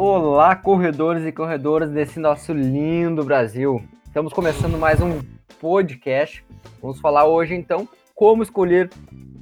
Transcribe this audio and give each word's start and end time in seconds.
Olá, 0.00 0.54
corredores 0.54 1.26
e 1.26 1.32
corredoras 1.32 1.90
desse 1.90 2.20
nosso 2.20 2.52
lindo 2.52 3.24
Brasil. 3.24 3.82
Estamos 4.06 4.32
começando 4.32 4.78
mais 4.78 5.00
um 5.00 5.18
podcast. 5.60 6.44
Vamos 6.80 7.00
falar 7.00 7.24
hoje 7.24 7.56
então 7.56 7.88
como 8.14 8.44
escolher 8.44 8.88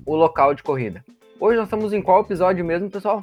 o 0.07 0.17
local 0.17 0.55
de 0.55 0.63
corrida. 0.63 1.05
Hoje 1.39 1.59
nós 1.59 1.67
estamos 1.67 1.93
em 1.93 2.01
qual 2.01 2.23
episódio 2.23 2.65
mesmo, 2.65 2.89
pessoal? 2.89 3.23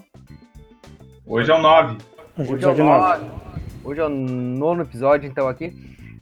Hoje 1.25 1.49
é 1.49 1.55
o 1.55 1.59
9. 1.59 1.97
Hoje, 2.37 2.65
é 2.65 2.67
o 2.67 2.77
9. 2.77 3.25
Hoje 3.83 3.99
é 3.99 4.05
o 4.05 4.09
nono 4.09 4.83
episódio, 4.83 5.27
então, 5.27 5.47
aqui. 5.47 5.73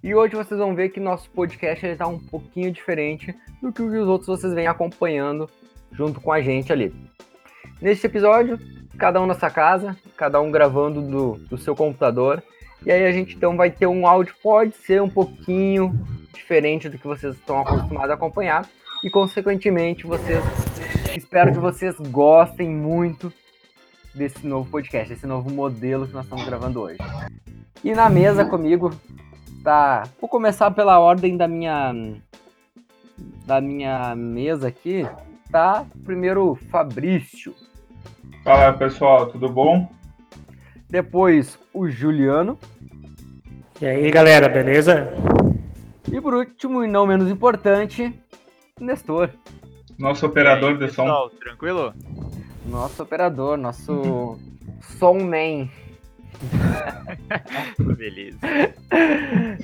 E 0.01 0.15
hoje 0.15 0.33
vocês 0.33 0.57
vão 0.57 0.73
ver 0.73 0.91
que 0.91 1.01
nosso 1.01 1.29
podcast 1.31 1.85
está 1.87 2.07
um 2.07 2.19
pouquinho 2.19 2.71
diferente 2.71 3.35
do 3.61 3.73
que 3.73 3.81
os 3.81 4.07
outros 4.07 4.27
vocês 4.27 4.53
vêm 4.53 4.67
acompanhando 4.67 5.49
junto 5.91 6.21
com 6.21 6.31
a 6.31 6.39
gente 6.41 6.71
ali. 6.71 6.95
Neste 7.81 8.07
episódio, 8.07 8.57
cada 9.01 9.19
um 9.19 9.25
na 9.25 9.33
sua 9.33 9.49
casa, 9.49 9.97
cada 10.15 10.39
um 10.39 10.51
gravando 10.51 11.01
do, 11.01 11.31
do 11.49 11.57
seu 11.57 11.75
computador. 11.75 12.43
E 12.85 12.91
aí 12.91 13.03
a 13.03 13.11
gente 13.11 13.35
então 13.35 13.57
vai 13.57 13.71
ter 13.71 13.87
um 13.87 14.05
áudio, 14.05 14.35
pode 14.43 14.75
ser 14.75 15.01
um 15.01 15.09
pouquinho 15.09 15.91
diferente 16.31 16.87
do 16.87 16.99
que 16.99 17.07
vocês 17.07 17.33
estão 17.33 17.61
acostumados 17.61 18.11
a 18.11 18.13
acompanhar. 18.13 18.69
E 19.03 19.09
consequentemente, 19.09 20.05
vocês 20.05 20.43
espero 21.17 21.51
que 21.51 21.57
vocês 21.57 21.95
gostem 21.97 22.69
muito 22.69 23.33
desse 24.13 24.45
novo 24.45 24.69
podcast, 24.69 25.11
desse 25.11 25.25
novo 25.25 25.49
modelo 25.49 26.05
que 26.05 26.13
nós 26.13 26.25
estamos 26.25 26.45
gravando 26.45 26.81
hoje. 26.81 26.99
E 27.83 27.95
na 27.95 28.07
mesa 28.07 28.45
comigo 28.45 28.91
tá. 29.63 30.03
Vou 30.19 30.29
começar 30.29 30.69
pela 30.69 30.99
ordem 30.99 31.35
da 31.35 31.47
minha 31.47 31.91
da 33.47 33.59
minha 33.59 34.15
mesa 34.15 34.67
aqui. 34.67 35.07
Tá 35.51 35.87
primeiro 36.05 36.53
Fabrício. 36.69 37.55
Fala 38.43 38.73
pessoal, 38.73 39.27
tudo 39.27 39.47
bom? 39.49 39.89
Depois 40.89 41.57
o 41.73 41.89
Juliano. 41.89 42.57
E 43.81 43.85
aí 43.85 44.11
galera, 44.11 44.49
beleza? 44.49 45.09
E 46.11 46.19
por 46.19 46.33
último, 46.33 46.83
e 46.83 46.87
não 46.87 47.07
menos 47.07 47.29
importante, 47.29 48.13
Nestor. 48.79 49.29
Nosso 49.97 50.25
operador 50.25 50.71
aí, 50.71 50.77
de 50.77 50.85
pessoal, 50.85 51.29
som. 51.29 51.37
Tranquilo? 51.37 51.93
Nosso 52.65 53.03
operador, 53.03 53.57
nosso 53.57 54.37
man. 55.01 55.69
Beleza. 57.97 58.39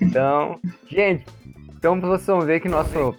Então, 0.02 0.60
gente, 0.88 1.26
então 1.76 2.00
vocês 2.00 2.28
vão 2.28 2.42
ver 2.42 2.60
que 2.60 2.70
nosso 2.70 3.16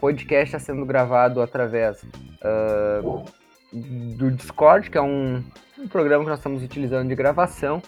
podcast 0.00 0.56
está 0.56 0.58
sendo 0.58 0.84
gravado 0.84 1.40
através 1.40 2.02
uh, 2.02 3.24
do 3.72 4.30
Discord, 4.30 4.90
que 4.90 4.98
é 4.98 5.02
um, 5.02 5.42
um, 5.78 5.88
programa 5.88 6.24
que 6.24 6.30
nós 6.30 6.38
estamos 6.38 6.62
utilizando 6.62 7.08
de 7.08 7.14
gravação. 7.14 7.82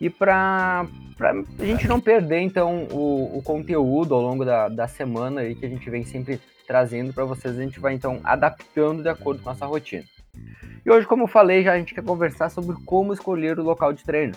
E 0.00 0.08
para 0.08 0.86
a 1.20 1.64
gente 1.64 1.88
não 1.88 2.00
perder, 2.00 2.40
então, 2.40 2.86
o, 2.90 3.38
o 3.38 3.42
conteúdo 3.42 4.14
ao 4.14 4.22
longo 4.22 4.44
da, 4.44 4.68
da 4.68 4.86
semana 4.86 5.40
aí, 5.40 5.54
que 5.54 5.66
a 5.66 5.68
gente 5.68 5.88
vem 5.90 6.04
sempre 6.04 6.40
trazendo 6.66 7.12
para 7.12 7.24
vocês, 7.24 7.58
a 7.58 7.62
gente 7.62 7.80
vai, 7.80 7.94
então, 7.94 8.20
adaptando 8.22 9.02
de 9.02 9.08
acordo 9.08 9.42
com 9.42 9.50
a 9.50 9.52
nossa 9.52 9.66
rotina. 9.66 10.04
E 10.84 10.90
hoje, 10.90 11.06
como 11.06 11.24
eu 11.24 11.28
falei, 11.28 11.64
já 11.64 11.72
a 11.72 11.78
gente 11.78 11.94
quer 11.94 12.04
conversar 12.04 12.48
sobre 12.48 12.76
como 12.84 13.12
escolher 13.12 13.58
o 13.58 13.64
local 13.64 13.92
de 13.92 14.04
treino. 14.04 14.34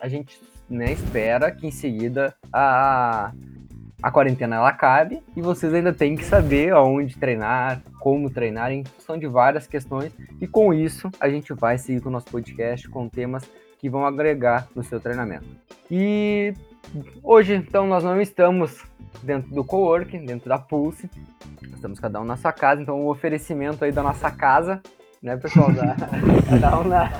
A 0.00 0.08
gente 0.08 0.40
né, 0.68 0.92
espera 0.92 1.50
que 1.50 1.66
em 1.66 1.70
seguida 1.70 2.34
a, 2.52 3.32
a 4.02 4.10
quarentena 4.10 4.56
ela 4.56 4.68
acabe 4.68 5.22
e 5.36 5.42
vocês 5.42 5.72
ainda 5.74 5.92
têm 5.92 6.16
que 6.16 6.24
saber 6.24 6.72
aonde 6.72 7.16
treinar, 7.16 7.82
como 7.98 8.30
treinar, 8.30 8.72
em 8.72 8.84
função 8.84 9.18
de 9.18 9.26
várias 9.26 9.66
questões. 9.66 10.12
E 10.40 10.46
com 10.46 10.72
isso, 10.72 11.10
a 11.20 11.28
gente 11.28 11.52
vai 11.52 11.78
seguir 11.78 12.00
com 12.00 12.08
o 12.08 12.12
nosso 12.12 12.26
podcast 12.26 12.88
com 12.88 13.08
temas 13.08 13.48
que 13.78 13.88
vão 13.88 14.04
agregar 14.04 14.68
no 14.74 14.82
seu 14.82 15.00
treinamento. 15.00 15.46
E 15.90 16.54
hoje, 17.22 17.54
então, 17.54 17.86
nós 17.86 18.04
não 18.04 18.20
estamos 18.20 18.84
dentro 19.22 19.50
do 19.54 19.64
coworking, 19.64 20.24
dentro 20.24 20.48
da 20.48 20.58
Pulse. 20.58 21.10
Estamos 21.74 21.98
cada 21.98 22.20
um 22.20 22.24
na 22.24 22.36
sua 22.36 22.52
casa, 22.52 22.82
então 22.82 23.00
o 23.00 23.10
oferecimento 23.10 23.84
aí 23.84 23.92
da 23.92 24.02
nossa 24.02 24.30
casa 24.30 24.82
né, 25.22 25.36
pessoal? 25.36 25.70
Da, 25.72 25.94
cada 26.48 26.80
um 26.80 26.84
na... 26.84 27.10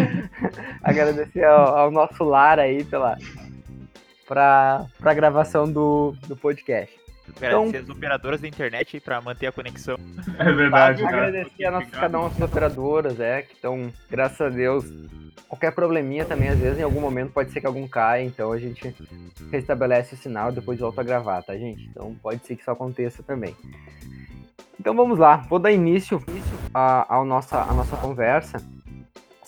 Agradecer 0.82 1.44
ao, 1.44 1.76
ao, 1.76 1.90
nosso 1.90 2.24
lar 2.24 2.58
aí 2.58 2.84
pela 2.84 3.16
para 4.26 4.86
a 5.02 5.14
gravação 5.14 5.70
do, 5.70 6.14
do 6.26 6.36
podcast. 6.36 7.04
Agradecer 7.36 7.78
então, 7.78 7.80
as 7.80 7.88
operadoras 7.88 8.40
da 8.40 8.48
internet 8.48 9.00
para 9.00 9.20
manter 9.20 9.46
a 9.46 9.52
conexão. 9.52 9.96
É 10.38 10.52
verdade. 10.52 11.04
Agradecer 11.04 11.64
a 11.64 11.70
nossas, 11.70 11.90
cada 11.90 12.18
uma 12.18 12.28
das 12.28 12.40
operadoras, 12.40 13.18
é, 13.18 13.42
que 13.42 13.54
estão, 13.54 13.90
graças 14.10 14.40
a 14.40 14.50
Deus, 14.50 14.84
qualquer 15.48 15.72
probleminha 15.72 16.24
também, 16.24 16.48
às 16.48 16.58
vezes, 16.58 16.78
em 16.78 16.82
algum 16.82 17.00
momento 17.00 17.32
pode 17.32 17.50
ser 17.50 17.60
que 17.60 17.66
algum 17.66 17.88
caia, 17.88 18.24
então 18.24 18.52
a 18.52 18.58
gente 18.58 18.94
restabelece 19.50 20.14
o 20.14 20.18
sinal 20.18 20.50
e 20.50 20.54
depois 20.54 20.78
volta 20.78 21.00
a 21.00 21.04
gravar, 21.04 21.42
tá, 21.42 21.56
gente? 21.56 21.84
Então 21.84 22.14
pode 22.22 22.44
ser 22.46 22.56
que 22.56 22.62
isso 22.62 22.70
aconteça 22.70 23.22
também. 23.22 23.56
Então 24.78 24.94
vamos 24.94 25.18
lá, 25.18 25.36
vou 25.48 25.58
dar 25.58 25.72
início 25.72 26.22
à, 26.74 27.16
à, 27.16 27.24
nossa, 27.24 27.62
à 27.62 27.72
nossa 27.72 27.96
conversa, 27.96 28.58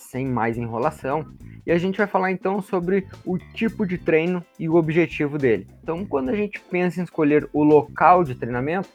sem 0.09 0.25
mais 0.25 0.57
enrolação, 0.57 1.25
e 1.65 1.71
a 1.71 1.77
gente 1.77 1.97
vai 1.97 2.07
falar 2.07 2.31
então 2.31 2.61
sobre 2.61 3.07
o 3.25 3.37
tipo 3.37 3.85
de 3.85 3.97
treino 3.97 4.43
e 4.57 4.69
o 4.69 4.75
objetivo 4.75 5.37
dele. 5.37 5.67
Então, 5.83 6.05
quando 6.05 6.29
a 6.29 6.35
gente 6.35 6.59
pensa 6.71 7.01
em 7.01 7.03
escolher 7.03 7.47
o 7.51 7.63
local 7.63 8.23
de 8.23 8.35
treinamento, 8.35 8.89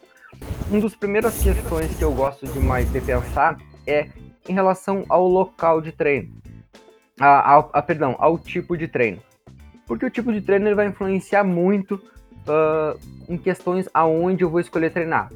uma 0.70 0.80
das 0.80 0.94
primeiras 0.94 1.42
questões 1.42 1.94
que 1.96 2.02
eu 2.02 2.12
gosto 2.12 2.46
demais 2.46 2.90
de 2.90 3.00
pensar 3.00 3.58
é 3.86 4.08
em 4.48 4.54
relação 4.54 5.04
ao 5.08 5.28
local 5.28 5.80
de 5.80 5.92
treino, 5.92 6.32
a, 7.20 7.56
a, 7.56 7.58
a 7.58 7.82
perdão, 7.82 8.16
ao 8.18 8.38
tipo 8.38 8.76
de 8.76 8.88
treino, 8.88 9.20
porque 9.86 10.06
o 10.06 10.10
tipo 10.10 10.32
de 10.32 10.40
treino 10.40 10.66
ele 10.66 10.74
vai 10.74 10.86
influenciar 10.86 11.44
muito 11.44 11.96
uh, 11.96 12.98
em 13.28 13.36
questões 13.36 13.88
aonde 13.92 14.44
eu 14.44 14.50
vou 14.50 14.60
escolher 14.60 14.90
treinar. 14.90 15.30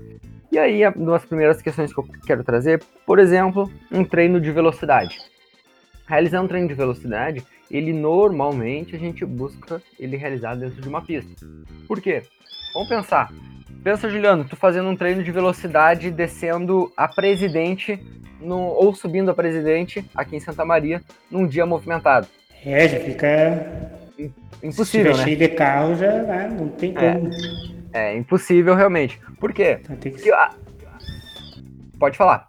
E 0.50 0.58
aí, 0.58 0.86
uma 0.96 1.12
das 1.12 1.24
primeiras 1.26 1.60
questões 1.60 1.92
que 1.92 1.98
eu 1.98 2.06
quero 2.26 2.42
trazer, 2.42 2.82
por 3.04 3.18
exemplo, 3.18 3.70
um 3.92 4.04
treino 4.04 4.40
de 4.40 4.50
velocidade. 4.50 5.18
Realizar 6.06 6.40
um 6.40 6.48
treino 6.48 6.68
de 6.68 6.74
velocidade, 6.74 7.44
ele 7.70 7.92
normalmente 7.92 8.94
a 8.94 8.98
gente 8.98 9.24
busca 9.24 9.82
ele 9.98 10.16
realizado 10.16 10.60
dentro 10.60 10.80
de 10.80 10.88
uma 10.88 11.02
pista. 11.02 11.46
Por 11.86 12.00
quê? 12.00 12.22
Vamos 12.72 12.88
pensar. 12.88 13.32
Pensa, 13.82 14.08
Juliano, 14.08 14.44
tu 14.44 14.56
fazendo 14.56 14.88
um 14.88 14.96
treino 14.96 15.22
de 15.22 15.30
velocidade 15.30 16.10
descendo 16.10 16.92
a 16.96 17.08
Presidente 17.08 18.00
no, 18.40 18.58
ou 18.58 18.94
subindo 18.94 19.30
a 19.30 19.34
Presidente 19.34 20.04
aqui 20.14 20.36
em 20.36 20.40
Santa 20.40 20.64
Maria 20.64 21.02
num 21.30 21.46
dia 21.46 21.64
movimentado. 21.66 22.26
É, 22.64 22.88
já 22.88 23.00
fica 23.00 23.92
impossível, 24.62 25.12
Se 25.12 25.18
né? 25.18 25.24
cheio 25.24 25.36
de 25.38 25.48
carro 25.48 25.94
já 25.94 26.22
né? 26.22 26.48
não 26.48 26.68
tem 26.68 26.92
é. 26.96 27.12
como. 27.12 27.30
É. 27.32 27.76
É 27.96 28.14
impossível, 28.14 28.74
realmente. 28.74 29.18
Por 29.40 29.54
quê? 29.54 29.78
Então, 29.80 29.96
que... 29.96 30.30
Pode 31.98 32.16
falar. 32.18 32.46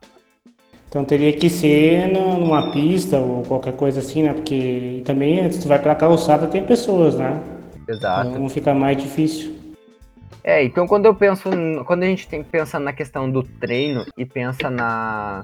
Então 0.90 1.04
teria 1.04 1.34
que 1.34 1.50
ser 1.50 2.08
numa 2.08 2.72
pista 2.72 3.18
ou 3.18 3.44
qualquer 3.44 3.74
coisa 3.74 4.00
assim, 4.00 4.24
né? 4.24 4.34
Porque 4.34 5.02
também 5.06 5.52
se 5.52 5.62
tu 5.62 5.68
vai 5.68 5.80
pela 5.80 5.96
calçada 5.96 6.48
tem 6.48 6.64
pessoas, 6.64 7.16
né? 7.16 7.42
Exato. 7.88 8.30
Então 8.30 8.50
fica 8.50 8.74
mais 8.74 8.98
difícil. 8.98 9.56
É, 10.44 10.64
então 10.64 10.88
quando 10.88 11.06
eu 11.06 11.14
penso, 11.14 11.50
quando 11.86 12.04
a 12.04 12.06
gente 12.06 12.28
tem 12.28 12.42
que 12.42 12.50
pensar 12.50 12.80
na 12.80 12.94
questão 12.94 13.30
do 13.30 13.44
treino 13.44 14.06
e 14.18 14.26
pensa 14.26 14.70
na 14.70 15.44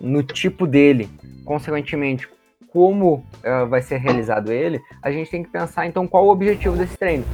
no 0.00 0.22
tipo 0.24 0.66
dele, 0.66 1.08
consequentemente 1.44 2.28
como 2.68 3.14
uh, 3.14 3.68
vai 3.68 3.80
ser 3.80 3.98
realizado 3.98 4.52
ele, 4.52 4.80
a 5.00 5.10
gente 5.12 5.30
tem 5.30 5.44
que 5.44 5.48
pensar 5.48 5.86
então 5.86 6.08
qual 6.08 6.26
o 6.26 6.30
objetivo 6.30 6.76
desse 6.76 6.98
treino. 6.98 7.24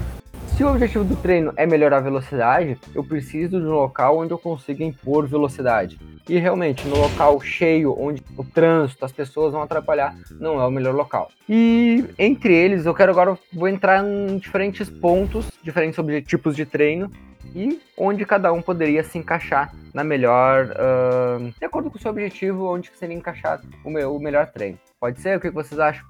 Se 0.60 0.64
o 0.64 0.68
objetivo 0.68 1.04
do 1.04 1.16
treino 1.16 1.54
é 1.56 1.64
melhorar 1.64 1.96
a 1.96 2.00
velocidade, 2.00 2.76
eu 2.94 3.02
preciso 3.02 3.58
de 3.58 3.66
um 3.66 3.72
local 3.72 4.18
onde 4.18 4.30
eu 4.30 4.36
consiga 4.36 4.84
impor 4.84 5.26
velocidade. 5.26 5.98
E 6.28 6.38
realmente, 6.38 6.86
no 6.86 6.98
local 6.98 7.40
cheio, 7.40 7.96
onde 7.98 8.22
o 8.36 8.44
trânsito, 8.44 9.02
as 9.02 9.10
pessoas 9.10 9.54
vão 9.54 9.62
atrapalhar, 9.62 10.14
não 10.38 10.60
é 10.60 10.66
o 10.66 10.70
melhor 10.70 10.94
local. 10.94 11.30
E 11.48 12.04
entre 12.18 12.54
eles, 12.54 12.84
eu 12.84 12.92
quero 12.92 13.10
agora 13.10 13.38
vou 13.50 13.68
entrar 13.68 14.04
em 14.04 14.36
diferentes 14.36 14.90
pontos, 14.90 15.50
diferentes 15.62 15.98
tipos 16.26 16.54
de 16.54 16.66
treino 16.66 17.10
e 17.54 17.80
onde 17.96 18.26
cada 18.26 18.52
um 18.52 18.60
poderia 18.60 19.02
se 19.02 19.16
encaixar 19.16 19.74
na 19.94 20.04
melhor, 20.04 20.66
uh, 20.72 21.54
de 21.58 21.64
acordo 21.64 21.90
com 21.90 21.96
o 21.96 22.00
seu 22.02 22.10
objetivo, 22.10 22.70
onde 22.70 22.90
seria 22.96 23.16
encaixado 23.16 23.66
o, 23.82 23.88
meu, 23.88 24.14
o 24.14 24.20
melhor 24.20 24.46
treino. 24.48 24.78
Pode 25.00 25.22
ser? 25.22 25.38
O 25.38 25.40
que 25.40 25.50
vocês 25.50 25.80
acham? 25.80 26.04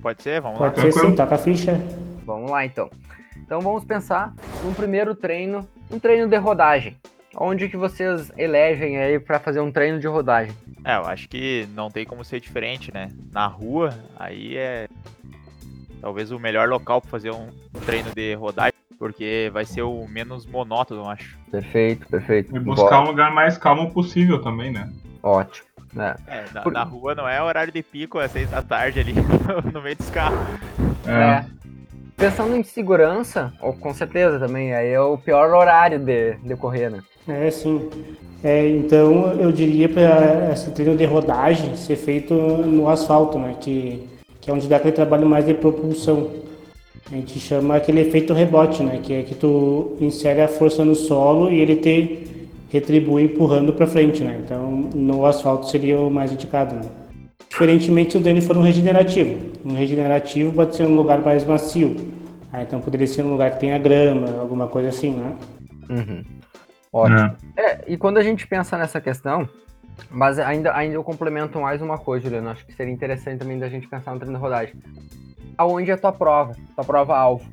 Pode 0.00 0.22
ser, 0.22 0.40
vamos 0.40 0.56
Pode 0.56 0.78
lá. 0.78 0.82
Pode 0.82 0.94
ser 0.94 0.98
sim, 0.98 1.14
toca 1.14 1.34
a 1.34 1.38
ficha. 1.38 1.78
Vamos 2.24 2.50
lá 2.50 2.64
então. 2.64 2.88
Então 3.42 3.60
vamos 3.60 3.84
pensar 3.84 4.32
num 4.64 4.72
primeiro 4.72 5.14
treino, 5.14 5.66
um 5.90 5.98
treino 5.98 6.28
de 6.28 6.36
rodagem. 6.36 6.96
Onde 7.36 7.68
que 7.68 7.76
vocês 7.76 8.30
elegem 8.36 8.98
aí 8.98 9.18
para 9.18 9.38
fazer 9.40 9.60
um 9.60 9.72
treino 9.72 9.98
de 9.98 10.06
rodagem? 10.06 10.54
É, 10.84 10.96
eu 10.96 11.04
acho 11.06 11.28
que 11.28 11.66
não 11.74 11.90
tem 11.90 12.04
como 12.04 12.24
ser 12.24 12.40
diferente, 12.40 12.92
né? 12.92 13.10
Na 13.32 13.46
rua, 13.46 13.94
aí 14.18 14.56
é 14.56 14.86
talvez 16.00 16.30
o 16.30 16.38
melhor 16.38 16.68
local 16.68 17.00
para 17.00 17.10
fazer 17.10 17.30
um 17.30 17.48
treino 17.86 18.10
de 18.14 18.34
rodagem, 18.34 18.74
porque 18.98 19.50
vai 19.52 19.64
ser 19.64 19.82
o 19.82 20.06
menos 20.08 20.44
monótono, 20.44 21.02
eu 21.02 21.08
acho. 21.08 21.38
Perfeito, 21.50 22.06
perfeito. 22.06 22.54
E 22.54 22.58
buscar 22.58 22.90
Bora. 22.90 23.00
um 23.02 23.06
lugar 23.06 23.32
mais 23.32 23.56
calmo 23.56 23.90
possível 23.92 24.40
também, 24.42 24.70
né? 24.70 24.90
Ótimo. 25.22 25.66
É. 25.96 26.16
É, 26.26 26.44
na, 26.52 26.62
Por- 26.62 26.72
na 26.72 26.82
rua 26.82 27.14
não 27.14 27.28
é 27.28 27.40
horário 27.42 27.72
de 27.72 27.82
pico, 27.82 28.20
é 28.20 28.28
seis 28.28 28.50
da 28.50 28.62
tarde 28.62 29.00
ali, 29.00 29.14
no 29.72 29.80
meio 29.80 29.96
dos 29.96 30.10
carros. 30.10 30.38
É. 31.06 31.12
É. 31.12 31.46
Pensando 32.22 32.54
em 32.54 32.62
segurança, 32.62 33.52
ou 33.60 33.72
com 33.72 33.92
certeza 33.92 34.38
também, 34.38 34.72
aí 34.72 34.90
é 34.90 35.00
o 35.00 35.18
pior 35.18 35.52
horário 35.52 35.98
de, 35.98 36.34
de 36.34 36.54
correr, 36.54 36.88
né? 36.88 37.00
É, 37.26 37.50
sim. 37.50 37.90
É, 38.44 38.68
então, 38.68 39.32
eu 39.40 39.50
diria 39.50 39.88
para 39.88 40.52
esse 40.52 40.70
treino 40.70 40.96
de 40.96 41.04
rodagem 41.04 41.76
ser 41.76 41.96
feito 41.96 42.32
no 42.32 42.88
asfalto, 42.88 43.40
né? 43.40 43.56
Que, 43.60 44.08
que 44.40 44.48
é 44.48 44.54
onde 44.54 44.68
dá 44.68 44.76
aquele 44.76 44.92
trabalho 44.92 45.26
mais 45.26 45.44
de 45.44 45.52
propulsão. 45.52 46.30
A 47.10 47.16
gente 47.16 47.40
chama 47.40 47.74
aquele 47.74 48.02
efeito 48.02 48.32
rebote, 48.32 48.84
né? 48.84 49.00
Que 49.02 49.14
é 49.14 49.22
que 49.24 49.34
tu 49.34 49.96
insere 50.00 50.42
a 50.42 50.48
força 50.48 50.84
no 50.84 50.94
solo 50.94 51.50
e 51.50 51.58
ele 51.58 51.74
te 51.74 52.46
retribui 52.70 53.24
empurrando 53.24 53.72
para 53.72 53.88
frente, 53.88 54.22
né? 54.22 54.40
Então, 54.44 54.70
no 54.94 55.26
asfalto 55.26 55.68
seria 55.68 55.98
o 55.98 56.08
mais 56.08 56.30
indicado, 56.30 56.76
né? 56.76 56.82
Diferentemente 57.50 58.12
se 58.12 58.18
o 58.18 58.20
dele 58.20 58.40
for 58.40 58.56
um 58.56 58.62
regenerativo. 58.62 59.51
Um 59.64 59.74
regenerativo 59.74 60.52
pode 60.52 60.76
ser 60.76 60.86
um 60.86 60.96
lugar 60.96 61.20
mais 61.20 61.44
macio. 61.44 61.96
Ah, 62.52 62.62
então 62.62 62.80
poderia 62.80 63.06
ser 63.06 63.22
um 63.24 63.30
lugar 63.30 63.52
que 63.52 63.60
tenha 63.60 63.78
grama, 63.78 64.40
alguma 64.40 64.68
coisa 64.68 64.90
assim, 64.90 65.12
né? 65.12 65.36
Uhum. 65.88 66.24
Ótimo. 66.92 67.36
É. 67.56 67.62
É, 67.62 67.84
e 67.86 67.96
quando 67.96 68.18
a 68.18 68.22
gente 68.22 68.46
pensa 68.46 68.76
nessa 68.76 69.00
questão, 69.00 69.48
mas 70.10 70.38
ainda, 70.38 70.74
ainda 70.76 70.94
eu 70.96 71.04
complemento 71.04 71.58
mais 71.58 71.80
uma 71.80 71.96
coisa, 71.96 72.24
Juliano, 72.24 72.50
acho 72.50 72.66
que 72.66 72.74
seria 72.74 72.92
interessante 72.92 73.38
também 73.38 73.58
da 73.58 73.68
gente 73.68 73.88
pensar 73.88 74.12
no 74.12 74.18
treino 74.18 74.36
de 74.36 74.42
rodagem. 74.42 74.74
Aonde 75.56 75.90
é 75.90 75.94
a 75.94 75.98
tua 75.98 76.12
prova? 76.12 76.54
Tua 76.74 76.84
prova-alvo. 76.84 77.48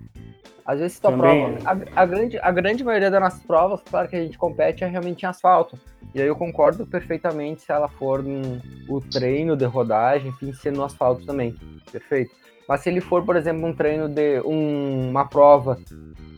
Às 0.66 0.80
vezes 0.80 1.00
tua 1.00 1.12
Também, 1.12 1.56
prova. 1.58 1.88
A, 1.96 2.02
a 2.02 2.06
grande, 2.06 2.40
a 2.40 2.52
grande 2.52 2.84
maioria 2.84 3.10
das 3.10 3.22
nossas 3.22 3.42
provas, 3.42 3.82
claro 3.90 4.08
que 4.08 4.16
a 4.16 4.22
gente 4.22 4.38
compete, 4.38 4.84
é 4.84 4.88
realmente 4.88 5.24
em 5.24 5.26
asfalto. 5.26 5.80
E 6.14 6.22
aí 6.22 6.28
eu 6.28 6.36
concordo 6.36 6.86
perfeitamente 6.88 7.62
se 7.62 7.72
ela 7.72 7.88
for 7.88 8.22
um, 8.22 8.60
o 8.88 9.00
treino 9.00 9.56
de 9.56 9.66
rodagem, 9.66 10.30
enfim, 10.30 10.52
ser 10.54 10.72
no 10.72 10.84
asfalto 10.84 11.26
também. 11.26 11.56
Perfeito. 11.92 12.32
Mas 12.68 12.82
se 12.82 12.90
ele 12.90 13.02
for, 13.02 13.24
por 13.24 13.36
exemplo, 13.36 13.66
um 13.68 13.74
treino 13.74 14.08
de 14.10 14.42
um- 14.42 15.10
uma 15.10 15.26
prova 15.28 15.80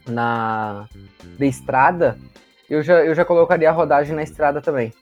na 0.07 0.87
de 1.37 1.45
estrada, 1.45 2.17
eu 2.69 2.81
já, 2.83 3.03
eu 3.03 3.13
já 3.15 3.23
colocaria 3.25 3.69
a 3.69 3.73
rodagem 3.73 4.15
na 4.15 4.23
estrada 4.23 4.61
também. 4.61 4.93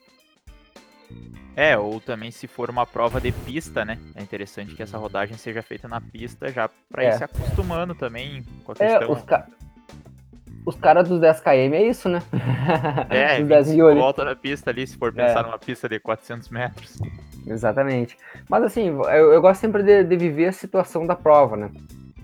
É, 1.56 1.76
ou 1.76 2.00
também 2.00 2.30
se 2.30 2.46
for 2.46 2.70
uma 2.70 2.86
prova 2.86 3.20
de 3.20 3.32
pista, 3.32 3.84
né? 3.84 3.98
É 4.14 4.22
interessante 4.22 4.74
que 4.74 4.82
essa 4.82 4.96
rodagem 4.96 5.36
seja 5.36 5.62
feita 5.62 5.86
na 5.88 6.00
pista 6.00 6.50
já 6.50 6.70
pra 6.88 7.04
É. 7.04 7.08
ir 7.10 7.18
se 7.18 7.24
acostumando 7.24 7.94
também 7.94 8.42
com 8.64 8.72
a 8.72 8.74
É, 8.78 8.98
questão. 8.98 9.12
os, 9.12 9.22
ca... 9.22 9.46
os 10.66 10.76
caras 10.76 11.08
dos 11.08 11.20
10km 11.20 11.72
é 11.72 11.82
isso, 11.82 12.08
né? 12.08 12.20
É, 13.10 13.40
Os 13.40 13.48
10 13.48 13.66
25 13.68 13.76
mil 13.76 13.88
ali. 13.88 13.98
volta 14.00 14.24
na 14.24 14.36
pista 14.36 14.70
ali, 14.70 14.86
se 14.86 14.96
for 14.96 15.12
pensar 15.12 15.40
É. 15.40 15.42
numa 15.44 15.58
pista 15.58 15.88
de 15.88 15.98
400 15.98 16.48
metros. 16.50 16.98
Exatamente. 17.46 18.16
Mas 18.48 18.62
assim, 18.64 18.86
eu, 18.88 19.32
eu 19.32 19.40
gosto 19.40 19.60
sempre 19.60 19.82
de, 19.82 20.04
de 20.04 20.16
viver 20.16 20.46
a 20.46 20.52
situação 20.52 21.06
da 21.06 21.16
prova, 21.16 21.56
né? 21.56 21.70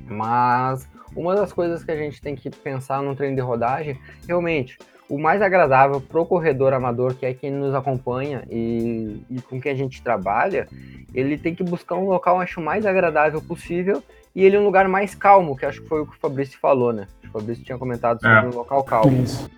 Mas 0.07 0.89
uma 1.15 1.35
das 1.35 1.53
coisas 1.53 1.83
que 1.83 1.91
a 1.91 1.97
gente 1.97 2.21
tem 2.21 2.37
que 2.37 2.51
pensar 2.51 3.03
num 3.03 3.15
treino 3.15 3.35
de 3.37 3.43
rodagem, 3.43 3.99
realmente, 4.29 4.79
o 5.09 5.19
mais 5.19 5.41
agradável 5.41 6.01
pro 6.01 6.27
corredor 6.27 6.73
amador, 6.73 7.15
que 7.15 7.25
é 7.27 7.33
quem 7.33 7.51
nos 7.51 7.75
acompanha 7.75 8.45
e, 8.51 9.23
e 9.31 9.41
com 9.41 9.61
quem 9.61 9.73
a 9.73 9.77
gente 9.77 10.03
trabalha, 10.03 10.69
ele 11.15 11.39
tem 11.39 11.55
que 11.55 11.65
buscar 11.65 11.95
um 11.97 12.07
local, 12.09 12.41
acho, 12.41 12.61
mais 12.61 12.85
agradável 12.85 13.41
possível 13.41 14.03
e 14.37 14.45
ele 14.45 14.59
um 14.59 14.65
lugar 14.65 14.87
mais 14.87 15.15
calmo, 15.15 15.57
que 15.57 15.65
acho 15.65 15.81
que 15.81 15.89
foi 15.89 16.03
o 16.03 16.07
que 16.07 16.15
o 16.15 16.21
Fabrício 16.21 16.59
falou, 16.61 16.93
né? 16.93 17.09
O 17.25 17.29
Fabrício 17.29 17.65
tinha 17.65 17.79
comentado 17.79 18.21
sobre 18.21 18.37
É. 18.37 18.43
um 18.43 18.55
local 18.55 18.85
calmo. 18.85 19.23
Isso. 19.23 19.51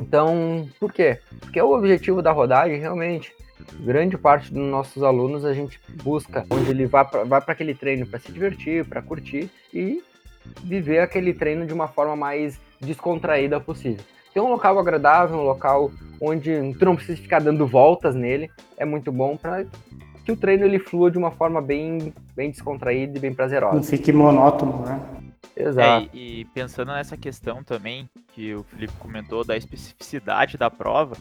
Então, 0.00 0.68
por 0.78 0.92
quê? 0.92 1.18
Porque 1.40 1.60
o 1.60 1.76
objetivo 1.76 2.22
da 2.22 2.30
rodagem, 2.30 2.78
realmente, 2.78 3.34
grande 3.80 4.16
parte 4.16 4.52
dos 4.54 4.62
nossos 4.62 5.02
alunos 5.02 5.44
a 5.44 5.52
gente 5.52 5.80
busca 6.02 6.46
onde 6.48 6.70
ele 6.70 6.86
vá 6.86 7.04
para 7.04 7.24
vai 7.24 7.40
para 7.40 7.52
aquele 7.54 7.74
treino 7.74 8.06
para 8.06 8.20
se 8.20 8.30
divertir, 8.30 8.84
para 8.84 9.02
curtir 9.02 9.50
e 9.74 10.00
viver 10.62 11.00
aquele 11.00 11.34
treino 11.34 11.66
de 11.66 11.74
uma 11.74 11.88
forma 11.88 12.14
mais 12.14 12.60
descontraída 12.80 13.58
possível. 13.60 14.04
Ter 14.32 14.40
um 14.40 14.48
local 14.48 14.78
agradável, 14.78 15.36
um 15.36 15.44
local 15.44 15.90
onde 16.20 16.72
tu 16.78 16.84
não 16.84 16.94
precisa 16.94 17.20
ficar 17.20 17.40
dando 17.40 17.66
voltas 17.66 18.14
nele, 18.14 18.48
é 18.76 18.84
muito 18.84 19.10
bom 19.10 19.36
para 19.36 19.66
que 20.24 20.32
o 20.32 20.36
treino 20.36 20.64
ele 20.64 20.78
flua 20.78 21.10
de 21.10 21.18
uma 21.18 21.30
forma 21.30 21.60
bem, 21.60 22.12
bem 22.34 22.50
descontraída 22.50 23.18
e 23.18 23.20
bem 23.20 23.30
Não 23.30 23.36
prazerosa. 23.36 23.82
fique 23.90 24.12
monótono, 24.12 24.84
né? 24.84 25.00
Exato. 25.56 26.08
É, 26.12 26.16
e, 26.16 26.40
e 26.40 26.44
pensando 26.46 26.92
nessa 26.92 27.16
questão 27.16 27.62
também, 27.62 28.08
que 28.34 28.54
o 28.54 28.62
Felipe 28.62 28.92
comentou 28.98 29.44
da 29.44 29.56
especificidade 29.56 30.56
da 30.56 30.70
prova, 30.70 31.16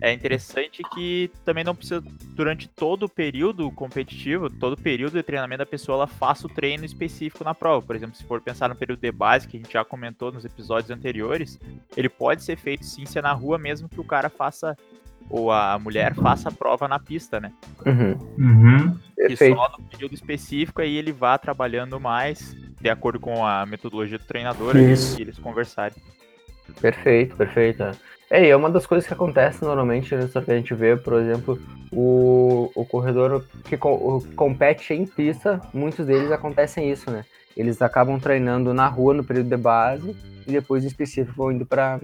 é 0.00 0.12
interessante 0.12 0.82
que 0.92 1.30
também 1.44 1.62
não 1.62 1.76
precisa, 1.76 2.02
durante 2.34 2.68
todo 2.68 3.04
o 3.04 3.08
período 3.08 3.70
competitivo, 3.70 4.50
todo 4.50 4.72
o 4.72 4.80
período 4.80 5.12
de 5.12 5.22
treinamento 5.22 5.60
da 5.60 5.66
pessoa, 5.66 5.94
ela 5.94 6.06
faça 6.08 6.46
o 6.46 6.50
treino 6.50 6.84
específico 6.84 7.44
na 7.44 7.54
prova. 7.54 7.86
Por 7.86 7.94
exemplo, 7.94 8.16
se 8.16 8.24
for 8.24 8.40
pensar 8.40 8.68
no 8.68 8.74
período 8.74 8.98
de 8.98 9.12
base, 9.12 9.46
que 9.46 9.56
a 9.56 9.60
gente 9.60 9.72
já 9.72 9.84
comentou 9.84 10.32
nos 10.32 10.44
episódios 10.44 10.90
anteriores, 10.90 11.56
ele 11.96 12.08
pode 12.08 12.42
ser 12.42 12.56
feito 12.56 12.84
sim 12.84 13.06
se 13.06 13.16
é 13.16 13.22
na 13.22 13.32
rua, 13.32 13.58
mesmo 13.58 13.88
que 13.88 14.00
o 14.00 14.04
cara 14.04 14.28
faça, 14.28 14.76
ou 15.32 15.50
a 15.50 15.78
mulher 15.78 16.14
faça 16.14 16.50
a 16.50 16.52
prova 16.52 16.86
na 16.86 16.98
pista, 16.98 17.40
né? 17.40 17.50
Uhum. 17.86 18.16
Uhum. 18.38 18.94
que 19.16 19.28
Perfeito. 19.28 19.56
só 19.56 19.70
no 19.78 19.84
período 19.84 20.14
específico 20.14 20.82
aí 20.82 20.94
ele 20.96 21.10
vá 21.10 21.38
trabalhando 21.38 21.98
mais 21.98 22.54
de 22.80 22.90
acordo 22.90 23.18
com 23.18 23.44
a 23.44 23.64
metodologia 23.64 24.18
do 24.18 24.24
treinador 24.24 24.76
Isso. 24.76 25.16
que 25.16 25.22
eles 25.22 25.38
conversarem. 25.38 25.96
Perfeito, 26.80 27.34
perfeito. 27.36 27.82
É, 28.30 28.44
e 28.44 28.48
é 28.50 28.56
uma 28.56 28.70
das 28.70 28.86
coisas 28.86 29.06
que 29.06 29.12
acontece 29.12 29.62
normalmente, 29.62 30.14
né, 30.14 30.26
só 30.28 30.40
que 30.40 30.50
a 30.50 30.56
gente 30.56 30.74
vê, 30.74 30.96
por 30.96 31.14
exemplo, 31.14 31.60
o, 31.90 32.70
o 32.74 32.84
corredor 32.84 33.44
que 33.64 33.76
co- 33.76 33.94
o- 33.94 34.26
compete 34.34 34.94
em 34.94 35.04
pista, 35.06 35.60
muitos 35.72 36.06
deles 36.06 36.30
acontecem 36.30 36.90
isso, 36.90 37.10
né? 37.10 37.24
Eles 37.56 37.82
acabam 37.82 38.18
treinando 38.18 38.72
na 38.72 38.88
rua 38.88 39.12
no 39.12 39.22
período 39.24 39.50
de 39.50 39.56
base 39.56 40.16
e 40.46 40.52
depois 40.52 40.82
em 40.84 40.86
específico 40.86 41.36
vão 41.36 41.52
indo 41.52 41.66
para 41.66 42.00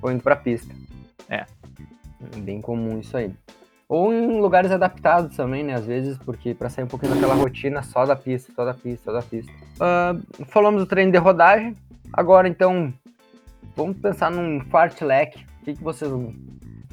vão 0.00 0.12
indo 0.12 0.22
para 0.22 0.34
pista. 0.36 0.74
É. 1.28 1.44
É 2.36 2.40
Bem 2.40 2.60
comum 2.60 2.98
isso 2.98 3.16
aí. 3.16 3.32
Ou 3.88 4.12
em 4.12 4.40
lugares 4.40 4.70
adaptados 4.70 5.36
também, 5.36 5.62
né? 5.62 5.74
Às 5.74 5.84
vezes, 5.84 6.16
porque 6.18 6.54
para 6.54 6.70
sair 6.70 6.84
um 6.84 6.88
pouquinho 6.88 7.14
daquela 7.14 7.34
rotina 7.34 7.82
só 7.82 8.06
da 8.06 8.16
pista, 8.16 8.52
só 8.54 8.64
da 8.64 8.72
pista, 8.72 9.04
só 9.04 9.12
da 9.12 9.22
pista. 9.22 9.52
Ah, 9.78 10.16
falamos 10.46 10.80
do 10.82 10.86
treino 10.86 11.12
de 11.12 11.18
rodagem. 11.18 11.76
Agora, 12.12 12.48
então, 12.48 12.92
vamos 13.76 13.98
pensar 13.98 14.30
num 14.30 14.60
fartlek. 14.70 15.44
O 15.60 15.64
que, 15.64 15.74
que 15.74 15.82
vocês 15.82 16.10
o 16.10 16.32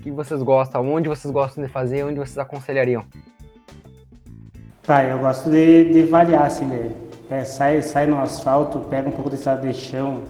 que 0.01 0.11
vocês 0.11 0.41
gostam? 0.41 0.89
Onde 0.91 1.09
vocês 1.09 1.31
gostam 1.31 1.63
de 1.63 1.69
fazer? 1.69 2.03
Onde 2.03 2.19
vocês 2.19 2.37
aconselhariam? 2.37 3.05
Tá, 4.83 5.03
eu 5.03 5.19
gosto 5.19 5.49
de, 5.49 5.93
de 5.93 6.03
variar, 6.03 6.45
assim, 6.45 6.65
né? 6.65 6.91
É, 7.29 7.43
sai, 7.43 7.81
sai 7.81 8.07
no 8.07 8.19
asfalto, 8.19 8.79
pega 8.89 9.07
um 9.07 9.11
pouco 9.11 9.29
de 9.29 9.35
estrada 9.35 9.67
de 9.67 9.73
chão, 9.73 10.23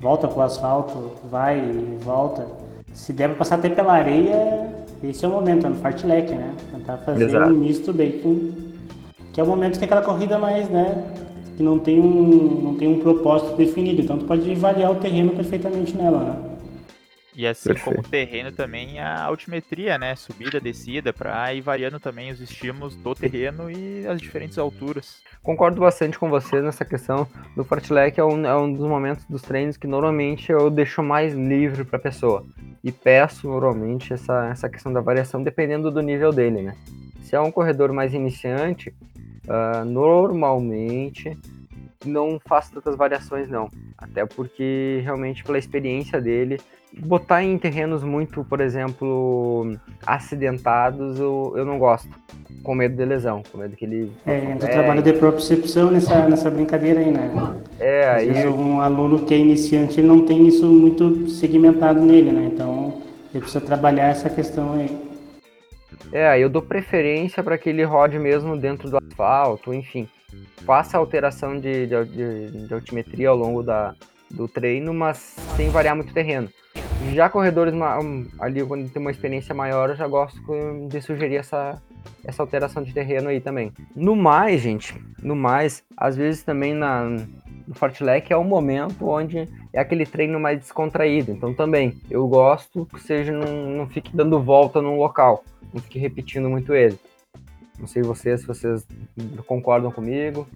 volta 0.00 0.26
pro 0.26 0.40
asfalto, 0.40 1.12
vai 1.30 1.58
e 1.58 1.98
volta. 2.00 2.46
Se 2.98 3.12
der 3.12 3.28
pra 3.28 3.36
passar 3.38 3.54
até 3.54 3.68
pela 3.68 3.92
areia, 3.92 4.68
esse 5.04 5.24
é 5.24 5.28
o 5.28 5.30
momento, 5.30 5.64
é 5.64 5.70
no 5.70 5.76
fartlek, 5.76 6.32
né? 6.32 6.50
Tentar 6.72 6.96
fazer 6.98 7.26
Exato. 7.26 7.52
um 7.52 7.56
misto 7.56 7.92
daí 7.92 8.20
com... 8.20 8.50
Que 9.32 9.40
é 9.40 9.44
o 9.44 9.46
momento 9.46 9.78
que 9.78 9.84
é 9.84 9.86
aquela 9.86 10.02
corrida 10.02 10.36
mais, 10.36 10.68
né? 10.68 11.04
Que 11.56 11.62
não 11.62 11.78
tem 11.78 12.00
um, 12.00 12.60
não 12.60 12.74
tem 12.74 12.88
um 12.88 12.98
propósito 12.98 13.56
definido, 13.56 14.02
então 14.02 14.18
tu 14.18 14.24
pode 14.24 14.52
variar 14.56 14.90
o 14.90 14.96
terreno 14.96 15.30
perfeitamente 15.30 15.96
nela, 15.96 16.18
né? 16.18 16.36
E 17.38 17.46
assim 17.46 17.68
Perfeito. 17.68 17.84
como 17.84 18.00
o 18.00 18.10
terreno 18.10 18.50
também, 18.50 18.98
a 18.98 19.22
altimetria, 19.22 19.96
né? 19.96 20.16
Subida, 20.16 20.60
descida, 20.60 21.12
para 21.12 21.54
ir 21.54 21.60
variando 21.60 22.00
também 22.00 22.32
os 22.32 22.40
estímulos 22.40 22.96
do 22.96 23.14
terreno 23.14 23.70
e 23.70 24.04
as 24.08 24.20
diferentes 24.20 24.58
alturas. 24.58 25.22
Concordo 25.40 25.80
bastante 25.80 26.18
com 26.18 26.28
vocês 26.28 26.64
nessa 26.64 26.84
questão 26.84 27.28
do 27.54 27.62
fartlek. 27.62 28.18
É 28.18 28.24
um, 28.24 28.44
é 28.44 28.56
um 28.56 28.72
dos 28.72 28.84
momentos 28.88 29.24
dos 29.26 29.40
treinos 29.40 29.76
que 29.76 29.86
normalmente 29.86 30.50
eu 30.50 30.68
deixo 30.68 31.00
mais 31.00 31.32
livre 31.32 31.84
para 31.84 31.96
a 31.98 32.02
pessoa. 32.02 32.44
E 32.82 32.90
peço 32.90 33.46
normalmente 33.46 34.12
essa, 34.12 34.48
essa 34.48 34.68
questão 34.68 34.92
da 34.92 35.00
variação 35.00 35.40
dependendo 35.40 35.92
do 35.92 36.02
nível 36.02 36.32
dele, 36.32 36.60
né? 36.60 36.76
Se 37.22 37.36
é 37.36 37.40
um 37.40 37.52
corredor 37.52 37.92
mais 37.92 38.14
iniciante, 38.14 38.92
ah, 39.48 39.84
normalmente 39.84 41.38
não 42.04 42.40
faço 42.44 42.72
tantas 42.72 42.96
variações 42.96 43.48
não. 43.48 43.68
Até 43.96 44.24
porque 44.24 45.00
realmente 45.02 45.42
pela 45.42 45.58
experiência 45.58 46.20
dele, 46.20 46.58
botar 46.98 47.42
em 47.42 47.58
terrenos 47.58 48.02
muito, 48.02 48.44
por 48.44 48.60
exemplo, 48.60 49.76
acidentados, 50.06 51.18
eu, 51.18 51.54
eu 51.56 51.64
não 51.64 51.78
gosto. 51.78 52.10
Com 52.62 52.74
medo 52.74 52.96
de 52.96 53.04
lesão, 53.04 53.42
com 53.50 53.58
medo 53.58 53.76
que 53.76 53.84
ele. 53.84 54.12
É, 54.26 54.52
entra 54.52 54.68
É, 54.68 54.72
trabalho 54.72 55.02
de 55.02 55.12
propriocepção 55.12 55.90
nessa, 55.90 56.28
nessa 56.28 56.50
brincadeira 56.50 57.00
aí, 57.00 57.10
né? 57.10 57.30
É, 57.78 58.08
Às 58.08 58.16
aí. 58.16 58.30
vezes 58.30 58.44
um 58.46 58.80
aluno 58.80 59.24
que 59.24 59.32
é 59.32 59.38
iniciante 59.38 60.00
ele 60.00 60.08
não 60.08 60.26
tem 60.26 60.46
isso 60.46 60.66
muito 60.66 61.28
segmentado 61.30 62.00
nele, 62.00 62.32
né? 62.32 62.50
Então 62.52 63.00
ele 63.32 63.42
precisa 63.42 63.60
trabalhar 63.60 64.08
essa 64.08 64.28
questão 64.28 64.74
aí. 64.74 65.08
É, 66.12 66.38
eu 66.38 66.48
dou 66.48 66.62
preferência 66.62 67.42
para 67.42 67.58
que 67.58 67.68
ele 67.68 67.84
rode 67.84 68.18
mesmo 68.18 68.56
dentro 68.56 68.90
do 68.90 68.96
asfalto, 68.96 69.72
enfim. 69.72 70.08
Faça 70.64 70.98
alteração 70.98 71.58
de, 71.58 71.86
de, 71.86 72.04
de- 72.04 72.66
de 72.66 72.74
altimetria 72.74 73.28
ao 73.30 73.36
longo 73.36 73.62
da, 73.62 73.94
do 74.30 74.46
treino, 74.46 74.92
mas 74.92 75.36
sem 75.56 75.70
variar 75.70 75.96
muito 75.96 76.12
terreno. 76.12 76.48
Já 77.14 77.28
corredores 77.28 77.72
um, 77.74 78.26
ali, 78.38 78.62
quando 78.64 78.90
tem 78.90 79.00
uma 79.00 79.10
experiência 79.10 79.54
maior, 79.54 79.90
eu 79.90 79.96
já 79.96 80.06
gosto 80.06 80.38
de 80.88 81.00
sugerir 81.00 81.36
essa, 81.36 81.80
essa 82.24 82.42
alteração 82.42 82.82
de 82.82 82.92
terreno 82.92 83.28
aí 83.28 83.40
também. 83.40 83.72
No 83.94 84.14
mais, 84.16 84.60
gente, 84.60 84.94
no 85.22 85.34
mais, 85.34 85.82
às 85.96 86.16
vezes 86.16 86.42
também 86.42 86.74
na, 86.74 87.04
no 87.04 87.74
Fartlek 87.74 88.32
é 88.32 88.36
o 88.36 88.44
momento 88.44 89.08
onde 89.08 89.48
é 89.72 89.80
aquele 89.80 90.04
treino 90.04 90.38
mais 90.40 90.58
descontraído. 90.58 91.32
Então 91.32 91.54
também, 91.54 91.96
eu 92.10 92.26
gosto 92.26 92.84
que 92.86 93.00
seja, 93.00 93.32
não, 93.32 93.70
não 93.70 93.88
fique 93.88 94.14
dando 94.14 94.42
volta 94.42 94.82
num 94.82 94.98
local, 94.98 95.44
não 95.72 95.80
fique 95.80 95.98
repetindo 95.98 96.50
muito 96.50 96.74
ele. 96.74 96.98
Não 97.78 97.86
sei 97.86 98.02
vocês, 98.02 98.40
se 98.40 98.46
vocês 98.46 98.86
concordam 99.46 99.90
comigo. 99.90 100.46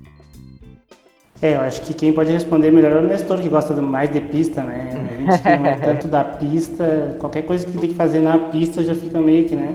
É, 1.41 1.57
eu 1.57 1.61
acho 1.61 1.83
que 1.83 1.93
quem 1.93 2.13
pode 2.13 2.31
responder 2.31 2.71
melhor 2.71 2.93
é 2.93 2.99
o 2.99 3.03
Nestor, 3.03 3.41
que 3.41 3.49
gosta 3.49 3.75
mais 3.83 4.13
de 4.13 4.21
pista, 4.21 4.63
né? 4.63 4.91
A 4.93 5.17
gente 5.17 5.43
que 5.43 5.57
não 5.57 5.67
é 5.67 5.77
tanto 5.77 6.07
da 6.07 6.23
pista, 6.23 7.17
qualquer 7.19 7.43
coisa 7.43 7.67
que 7.67 7.77
tem 7.79 7.91
que 7.91 7.97
fazer 7.97 8.21
na 8.21 8.39
pista 8.39 8.85
já 8.85 8.95
fica 8.95 9.21
meio 9.21 9.49
que, 9.49 9.57
né? 9.57 9.75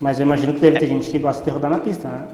Mas 0.00 0.18
eu 0.18 0.24
imagino 0.24 0.54
que 0.54 0.60
deve 0.60 0.78
ter 0.78 0.86
gente 0.86 1.10
que 1.10 1.18
gosta 1.18 1.44
de 1.44 1.50
rodar 1.50 1.70
na 1.70 1.78
pista, 1.78 2.08
né? 2.08 2.28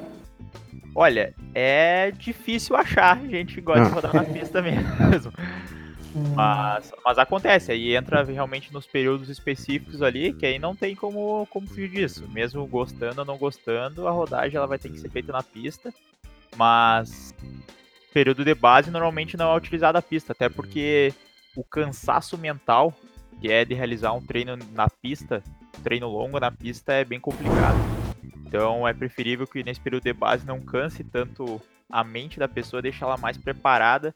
Olha, 0.95 1.33
é 1.53 2.11
difícil 2.11 2.75
achar 2.75 3.19
gente 3.27 3.55
que 3.55 3.61
gosta 3.61 3.83
de 3.83 3.91
rodar 3.91 4.13
na 4.13 4.23
pista 4.23 4.61
mesmo. 4.61 4.87
Mas, 6.35 6.91
mas 7.03 7.17
acontece, 7.17 7.71
aí 7.71 7.95
entra 7.95 8.23
realmente 8.23 8.71
nos 8.73 8.85
períodos 8.85 9.29
específicos 9.29 10.01
ali, 10.01 10.33
que 10.33 10.45
aí 10.45 10.59
não 10.59 10.75
tem 10.75 10.95
como, 10.95 11.47
como 11.47 11.67
fugir 11.67 11.89
disso. 11.89 12.27
Mesmo 12.29 12.65
gostando 12.65 13.21
ou 13.21 13.25
não 13.25 13.37
gostando, 13.37 14.07
a 14.07 14.11
rodagem 14.11 14.57
ela 14.57 14.67
vai 14.67 14.79
ter 14.79 14.89
que 14.89 14.99
ser 14.99 15.09
feita 15.09 15.31
na 15.31 15.43
pista. 15.43 15.93
Mas 16.55 17.33
período 18.13 18.43
de 18.43 18.55
base 18.55 18.89
normalmente 18.89 19.37
não 19.37 19.51
é 19.51 19.55
utilizado 19.55 19.97
a 19.97 20.01
pista, 20.01 20.31
até 20.31 20.49
porque 20.49 21.13
o 21.55 21.63
cansaço 21.63 22.37
mental, 22.37 22.93
que 23.39 23.51
é 23.51 23.63
de 23.63 23.73
realizar 23.73 24.13
um 24.13 24.25
treino 24.25 24.57
na 24.73 24.89
pista, 24.89 25.43
um 25.77 25.81
treino 25.81 26.07
longo 26.07 26.39
na 26.39 26.51
pista, 26.51 26.93
é 26.93 27.05
bem 27.05 27.19
complicado. 27.19 27.77
Então 28.37 28.87
é 28.87 28.93
preferível 28.93 29.45
que 29.45 29.63
nesse 29.63 29.79
período 29.79 30.03
de 30.03 30.13
base 30.13 30.45
não 30.45 30.59
canse 30.59 31.03
tanto 31.03 31.61
a 31.89 32.03
mente 32.03 32.39
da 32.39 32.47
pessoa, 32.47 32.81
deixe 32.81 33.03
ela 33.03 33.17
mais 33.17 33.37
preparada 33.37 34.15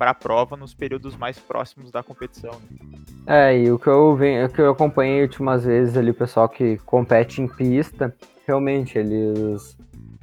para 0.00 0.12
a 0.12 0.14
prova 0.14 0.56
nos 0.56 0.72
períodos 0.72 1.14
mais 1.14 1.38
próximos 1.38 1.90
da 1.90 2.02
competição. 2.02 2.52
Né? 2.70 3.50
É, 3.50 3.58
e 3.58 3.70
o 3.70 3.78
que 3.78 3.86
eu 3.86 4.16
venho, 4.16 4.46
o 4.46 4.48
que 4.48 4.58
eu 4.58 4.70
acompanhei 4.70 5.20
últimas 5.20 5.66
vezes 5.66 5.94
ali, 5.94 6.10
o 6.10 6.14
pessoal 6.14 6.48
que 6.48 6.78
compete 6.86 7.42
em 7.42 7.46
pista, 7.46 8.16
realmente 8.46 8.96
eles 8.96 9.76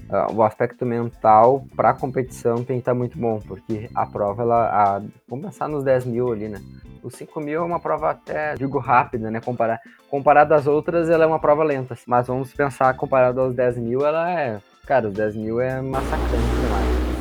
uh, 0.10 0.34
o 0.34 0.42
aspecto 0.42 0.84
mental 0.84 1.64
para 1.76 1.92
a 1.92 1.94
competição 1.94 2.56
tem 2.56 2.78
que 2.78 2.82
estar 2.82 2.94
tá 2.94 2.98
muito 2.98 3.20
bom, 3.20 3.40
porque 3.40 3.88
a 3.94 4.08
prova, 4.08 4.42
ela, 4.42 4.66
a, 4.66 5.02
vamos 5.28 5.46
pensar 5.46 5.70
nos 5.70 5.84
10 5.84 6.06
mil 6.06 6.32
ali, 6.32 6.50
né? 6.50 6.60
Os 7.04 7.14
5 7.14 7.40
mil 7.40 7.62
é 7.62 7.64
uma 7.64 7.80
prova 7.80 8.10
até, 8.10 8.56
digo, 8.56 8.80
rápida, 8.80 9.30
né? 9.30 9.40
Comparar, 9.40 9.80
comparado 10.10 10.56
às 10.56 10.66
outras, 10.66 11.08
ela 11.08 11.24
é 11.24 11.28
uma 11.28 11.40
prova 11.40 11.64
lenta. 11.64 11.96
Mas 12.08 12.26
vamos 12.26 12.52
pensar, 12.52 12.92
comparado 12.96 13.40
aos 13.40 13.54
10 13.54 13.78
mil, 13.78 14.04
ela 14.04 14.28
é. 14.32 14.60
Cara, 14.88 15.08
os 15.08 15.14
10 15.14 15.36
mil 15.36 15.62
é 15.62 15.80
massacrante 15.80 16.32
demais. 16.32 17.18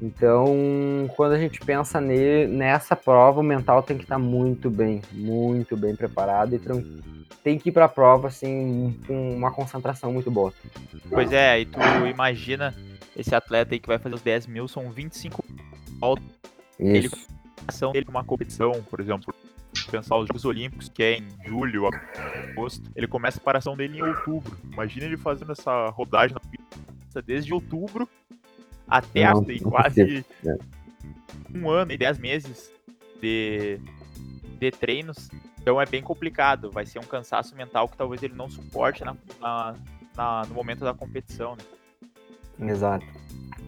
Então, 0.00 1.10
quando 1.16 1.32
a 1.32 1.38
gente 1.38 1.60
pensa 1.60 2.00
ne, 2.00 2.46
nessa 2.46 2.94
prova, 2.94 3.40
o 3.40 3.42
mental 3.42 3.82
tem 3.82 3.96
que 3.96 4.04
estar 4.04 4.16
tá 4.16 4.20
muito 4.20 4.70
bem, 4.70 5.02
muito 5.12 5.76
bem 5.76 5.94
preparado 5.94 6.54
e 6.54 6.58
tranquilo 6.58 7.16
tem 7.46 7.60
que 7.60 7.68
ir 7.68 7.72
para 7.72 7.84
a 7.84 7.88
prova 7.88 8.26
assim 8.26 8.98
com 9.06 9.30
uma 9.36 9.52
concentração 9.52 10.12
muito 10.12 10.28
boa. 10.32 10.52
Pois 11.08 11.30
é, 11.30 11.50
aí 11.50 11.64
tu 11.64 11.78
imagina 12.10 12.74
esse 13.16 13.36
atleta 13.36 13.72
aí 13.72 13.78
que 13.78 13.86
vai 13.86 14.00
fazer 14.00 14.16
os 14.16 14.20
10 14.20 14.48
mil, 14.48 14.66
são 14.66 14.90
25 14.90 15.44
voltas. 16.00 16.26
Ele 16.76 17.08
ação 17.68 17.92
dele 17.92 18.06
uma 18.08 18.24
competição, 18.24 18.72
por 18.90 18.98
exemplo, 19.00 19.32
pensar 19.90 20.16
os 20.16 20.26
Jogos 20.26 20.44
Olímpicos, 20.44 20.88
que 20.88 21.02
é 21.04 21.18
em 21.18 21.28
julho, 21.46 21.86
agosto, 21.86 22.90
ele 22.96 23.06
começa 23.06 23.38
a 23.38 23.42
paração 23.42 23.76
dele 23.76 23.98
em 23.98 24.02
outubro. 24.02 24.58
Imagina 24.72 25.06
ele 25.06 25.16
fazendo 25.16 25.52
essa 25.52 25.88
rodagem 25.90 26.34
na 26.34 26.40
pista 26.40 27.22
desde 27.22 27.54
outubro 27.54 28.08
até 28.88 29.24
não, 29.32 29.40
não 29.40 29.70
quase 29.70 30.24
é. 30.44 30.56
um 31.54 31.68
ano 31.68 31.92
e 31.92 31.98
dez 31.98 32.18
meses 32.18 32.70
de, 33.20 33.78
de 34.58 34.70
treinos 34.70 35.28
então 35.66 35.80
é 35.80 35.84
bem 35.84 36.00
complicado, 36.00 36.70
vai 36.70 36.86
ser 36.86 37.00
um 37.00 37.02
cansaço 37.02 37.56
mental 37.56 37.88
que 37.88 37.96
talvez 37.96 38.22
ele 38.22 38.34
não 38.36 38.48
suporte 38.48 39.04
na, 39.04 39.16
na, 39.40 39.74
na 40.16 40.42
no 40.48 40.54
momento 40.54 40.84
da 40.84 40.94
competição. 40.94 41.56
Né? 42.56 42.70
Exato. 42.70 43.04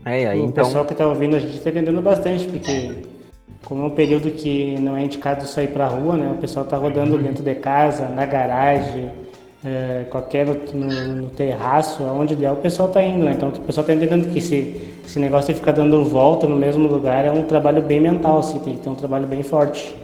É, 0.05 0.29
aí, 0.29 0.41
o 0.41 0.45
então... 0.45 0.65
pessoal 0.65 0.85
que 0.85 0.93
está 0.93 1.05
ouvindo 1.09 1.35
a 1.35 1.41
gente 1.41 1.57
está 1.57 1.71
entendendo 1.71 2.01
bastante, 2.01 2.47
porque 2.47 3.03
como 3.65 3.83
é 3.83 3.87
um 3.87 3.95
período 3.97 4.31
que 4.31 4.79
não 4.79 4.97
é 4.97 5.03
indicado 5.03 5.45
sair 5.45 5.73
para 5.73 5.87
a 5.87 5.89
rua, 5.89 6.17
né? 6.17 6.31
O 6.31 6.37
pessoal 6.37 6.65
está 6.65 6.77
rodando 6.77 7.17
uhum. 7.17 7.23
dentro 7.25 7.43
de 7.43 7.57
casa, 7.57 8.09
na 8.09 8.25
garagem, 8.25 9.11
é, 9.65 10.07
qualquer 10.11 10.47
no, 10.47 10.55
no, 10.75 11.15
no, 11.23 11.31
terraço, 11.31 12.03
aonde 12.05 12.37
der, 12.37 12.53
o 12.53 12.57
pessoal 12.57 12.89
está 12.89 13.03
indo, 13.03 13.25
né? 13.25 13.33
Então 13.33 13.49
o 13.49 13.61
pessoal 13.61 13.83
está 13.83 13.95
entendendo 13.95 14.33
que 14.33 14.39
esse, 14.39 14.99
esse 15.05 15.19
negócio 15.19 15.53
de 15.53 15.59
ficar 15.59 15.73
dando 15.73 16.05
volta 16.05 16.47
no 16.47 16.57
mesmo 16.57 16.87
lugar 16.87 17.25
é 17.25 17.31
um 17.31 17.45
trabalho 17.45 17.83
bem 17.83 18.01
mental, 18.01 18.39
assim, 18.39 18.59
tem 18.61 18.77
que 18.77 18.83
ter 18.83 18.89
um 18.89 18.95
trabalho 18.95 19.27
bem 19.27 19.43
forte 19.43 19.95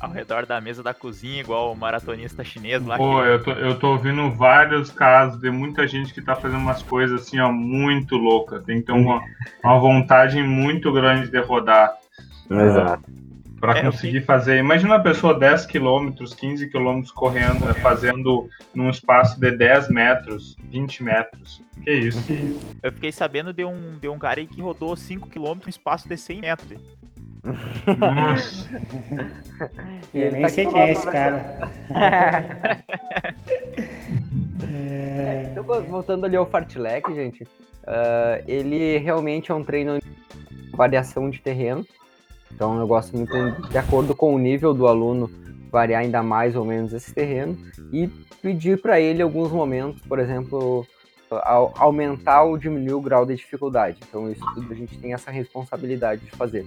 ao 0.00 0.10
redor 0.10 0.46
da 0.46 0.60
mesa 0.60 0.82
da 0.82 0.94
cozinha, 0.94 1.40
igual 1.40 1.72
o 1.72 1.76
maratonista 1.76 2.42
chinês 2.42 2.84
lá. 2.84 2.96
Pô, 2.96 3.20
que... 3.20 3.28
eu, 3.28 3.44
tô, 3.44 3.50
eu 3.52 3.78
tô 3.78 3.88
ouvindo 3.92 4.30
vários 4.30 4.90
casos 4.90 5.38
de 5.38 5.50
muita 5.50 5.86
gente 5.86 6.14
que 6.14 6.22
tá 6.22 6.34
fazendo 6.34 6.60
umas 6.60 6.82
coisas 6.82 7.20
assim, 7.20 7.38
ó, 7.38 7.52
muito 7.52 8.16
louca. 8.16 8.60
Tem 8.60 8.80
que 8.80 8.86
ter 8.86 8.92
uma, 8.92 9.22
uma 9.62 9.78
vontade 9.78 10.42
muito 10.42 10.90
grande 10.90 11.30
de 11.30 11.38
rodar. 11.40 11.92
Exato. 12.50 13.04
Para 13.60 13.78
é, 13.78 13.82
conseguir 13.82 14.22
fazer. 14.22 14.56
Imagina 14.58 14.94
uma 14.94 15.02
pessoa 15.02 15.38
10 15.38 15.66
km, 15.66 16.10
15 16.14 16.70
km 16.70 17.02
correndo, 17.14 17.74
fazendo 17.74 18.48
num 18.74 18.88
espaço 18.88 19.38
de 19.38 19.50
10 19.50 19.90
metros, 19.90 20.56
20 20.70 21.04
metros. 21.04 21.62
Que 21.84 21.92
isso? 21.92 22.24
Eu 22.82 22.90
fiquei 22.90 23.12
sabendo 23.12 23.52
de 23.52 23.64
um, 23.64 23.98
de 24.00 24.08
um 24.08 24.18
cara 24.18 24.40
aí 24.40 24.46
que 24.46 24.62
rodou 24.62 24.96
5 24.96 25.28
km 25.28 25.60
num 25.62 25.68
espaço 25.68 26.08
de 26.08 26.16
100 26.16 26.40
metros. 26.40 26.80
Nossa. 27.98 28.68
Eu 30.12 30.32
nem 30.32 30.42
tá 30.42 30.48
sei 30.48 30.66
quem 30.66 30.80
é 30.80 30.92
esse 30.92 31.06
cara. 31.10 31.70
é, 34.72 35.48
então, 35.50 35.64
voltando 35.64 36.26
ali 36.26 36.36
ao 36.36 36.46
fartlek, 36.46 37.14
gente, 37.14 37.44
uh, 37.44 38.42
ele 38.46 38.98
realmente 38.98 39.50
é 39.50 39.54
um 39.54 39.64
treino 39.64 39.98
de 39.98 40.76
variação 40.76 41.30
de 41.30 41.40
terreno. 41.40 41.86
Então 42.52 42.78
eu 42.78 42.86
gosto 42.86 43.16
muito 43.16 43.32
de 43.68 43.78
acordo 43.78 44.14
com 44.14 44.34
o 44.34 44.38
nível 44.38 44.74
do 44.74 44.86
aluno 44.86 45.30
variar 45.70 46.02
ainda 46.02 46.22
mais 46.22 46.56
ou 46.56 46.64
menos 46.64 46.92
esse 46.92 47.14
terreno 47.14 47.56
e 47.92 48.08
pedir 48.42 48.80
para 48.80 49.00
ele 49.00 49.22
alguns 49.22 49.50
momentos, 49.50 50.02
por 50.02 50.18
exemplo, 50.18 50.86
aumentar 51.76 52.42
ou 52.42 52.58
diminuir 52.58 52.94
o 52.94 53.00
grau 53.00 53.24
de 53.24 53.36
dificuldade. 53.36 53.98
Então 54.08 54.30
isso 54.30 54.44
tudo 54.54 54.72
a 54.72 54.76
gente 54.76 54.98
tem 54.98 55.12
essa 55.12 55.30
responsabilidade 55.30 56.24
de 56.24 56.30
fazer. 56.32 56.66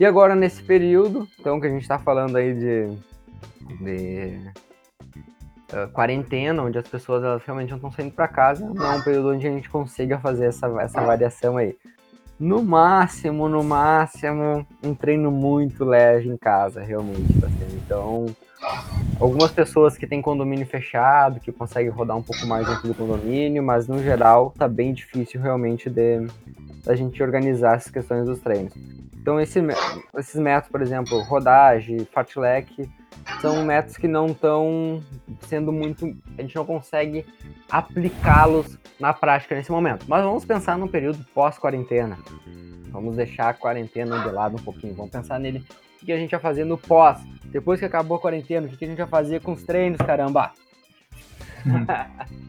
E 0.00 0.04
agora 0.04 0.34
nesse 0.34 0.62
período, 0.62 1.28
então 1.38 1.60
que 1.60 1.66
a 1.66 1.70
gente 1.70 1.82
está 1.82 1.98
falando 1.98 2.36
aí 2.36 2.54
de, 2.54 2.86
de 3.80 4.40
uh, 5.72 5.88
quarentena, 5.92 6.62
onde 6.62 6.78
as 6.78 6.88
pessoas 6.88 7.22
elas 7.22 7.42
realmente 7.44 7.70
não 7.70 7.76
estão 7.76 7.92
saindo 7.92 8.12
para 8.12 8.28
casa, 8.28 8.66
não 8.74 8.92
é 8.92 8.96
um 8.96 9.02
período 9.02 9.30
onde 9.30 9.46
a 9.46 9.50
gente 9.50 9.68
consiga 9.68 10.18
fazer 10.18 10.46
essa, 10.46 10.66
essa 10.80 11.00
variação 11.00 11.56
aí. 11.56 11.76
No 12.38 12.62
máximo, 12.62 13.48
no 13.48 13.64
máximo, 13.64 14.66
um 14.82 14.94
treino 14.94 15.30
muito 15.30 15.84
leve 15.84 16.28
em 16.28 16.36
casa, 16.36 16.82
realmente. 16.82 17.32
Tá 17.40 17.48
então, 17.72 18.26
algumas 19.18 19.50
pessoas 19.50 19.96
que 19.96 20.06
têm 20.06 20.20
condomínio 20.20 20.66
fechado, 20.66 21.40
que 21.40 21.50
conseguem 21.50 21.90
rodar 21.90 22.16
um 22.16 22.22
pouco 22.22 22.46
mais 22.46 22.66
dentro 22.66 22.88
do 22.88 22.94
condomínio, 22.94 23.62
mas 23.62 23.88
no 23.88 24.02
geral 24.02 24.52
tá 24.56 24.68
bem 24.68 24.92
difícil 24.92 25.40
realmente 25.40 25.88
de 25.88 26.26
a 26.86 26.94
gente 26.94 27.22
organizar 27.22 27.76
essas 27.76 27.90
questões 27.90 28.26
dos 28.26 28.38
treinos. 28.40 28.74
Então, 29.14 29.40
esse, 29.40 29.60
esses 30.18 30.36
métodos, 30.36 30.70
por 30.70 30.82
exemplo, 30.82 31.20
rodagem, 31.22 32.06
fartlek, 32.12 32.88
são 33.40 33.64
métodos 33.64 33.96
que 33.96 34.08
não 34.08 34.26
estão 34.26 35.02
sendo 35.42 35.72
muito. 35.72 36.16
A 36.38 36.42
gente 36.42 36.56
não 36.56 36.64
consegue 36.64 37.24
aplicá-los 37.70 38.78
na 38.98 39.12
prática 39.12 39.54
nesse 39.54 39.70
momento. 39.70 40.06
Mas 40.08 40.24
vamos 40.24 40.44
pensar 40.44 40.78
no 40.78 40.88
período 40.88 41.24
pós-quarentena. 41.34 42.18
Vamos 42.90 43.16
deixar 43.16 43.50
a 43.50 43.54
quarentena 43.54 44.20
de 44.20 44.30
lado 44.30 44.56
um 44.56 44.62
pouquinho. 44.62 44.94
Vamos 44.94 45.10
pensar 45.10 45.38
nele. 45.38 45.64
O 46.00 46.06
que 46.06 46.12
a 46.12 46.16
gente 46.16 46.30
vai 46.30 46.40
fazer 46.40 46.64
no 46.64 46.78
pós? 46.78 47.18
Depois 47.46 47.80
que 47.80 47.86
acabou 47.86 48.16
a 48.16 48.20
quarentena, 48.20 48.66
o 48.66 48.70
que 48.70 48.84
a 48.84 48.88
gente 48.88 48.98
vai 48.98 49.06
fazer 49.06 49.40
com 49.40 49.52
os 49.52 49.62
treinos, 49.62 49.98
caramba? 49.98 50.52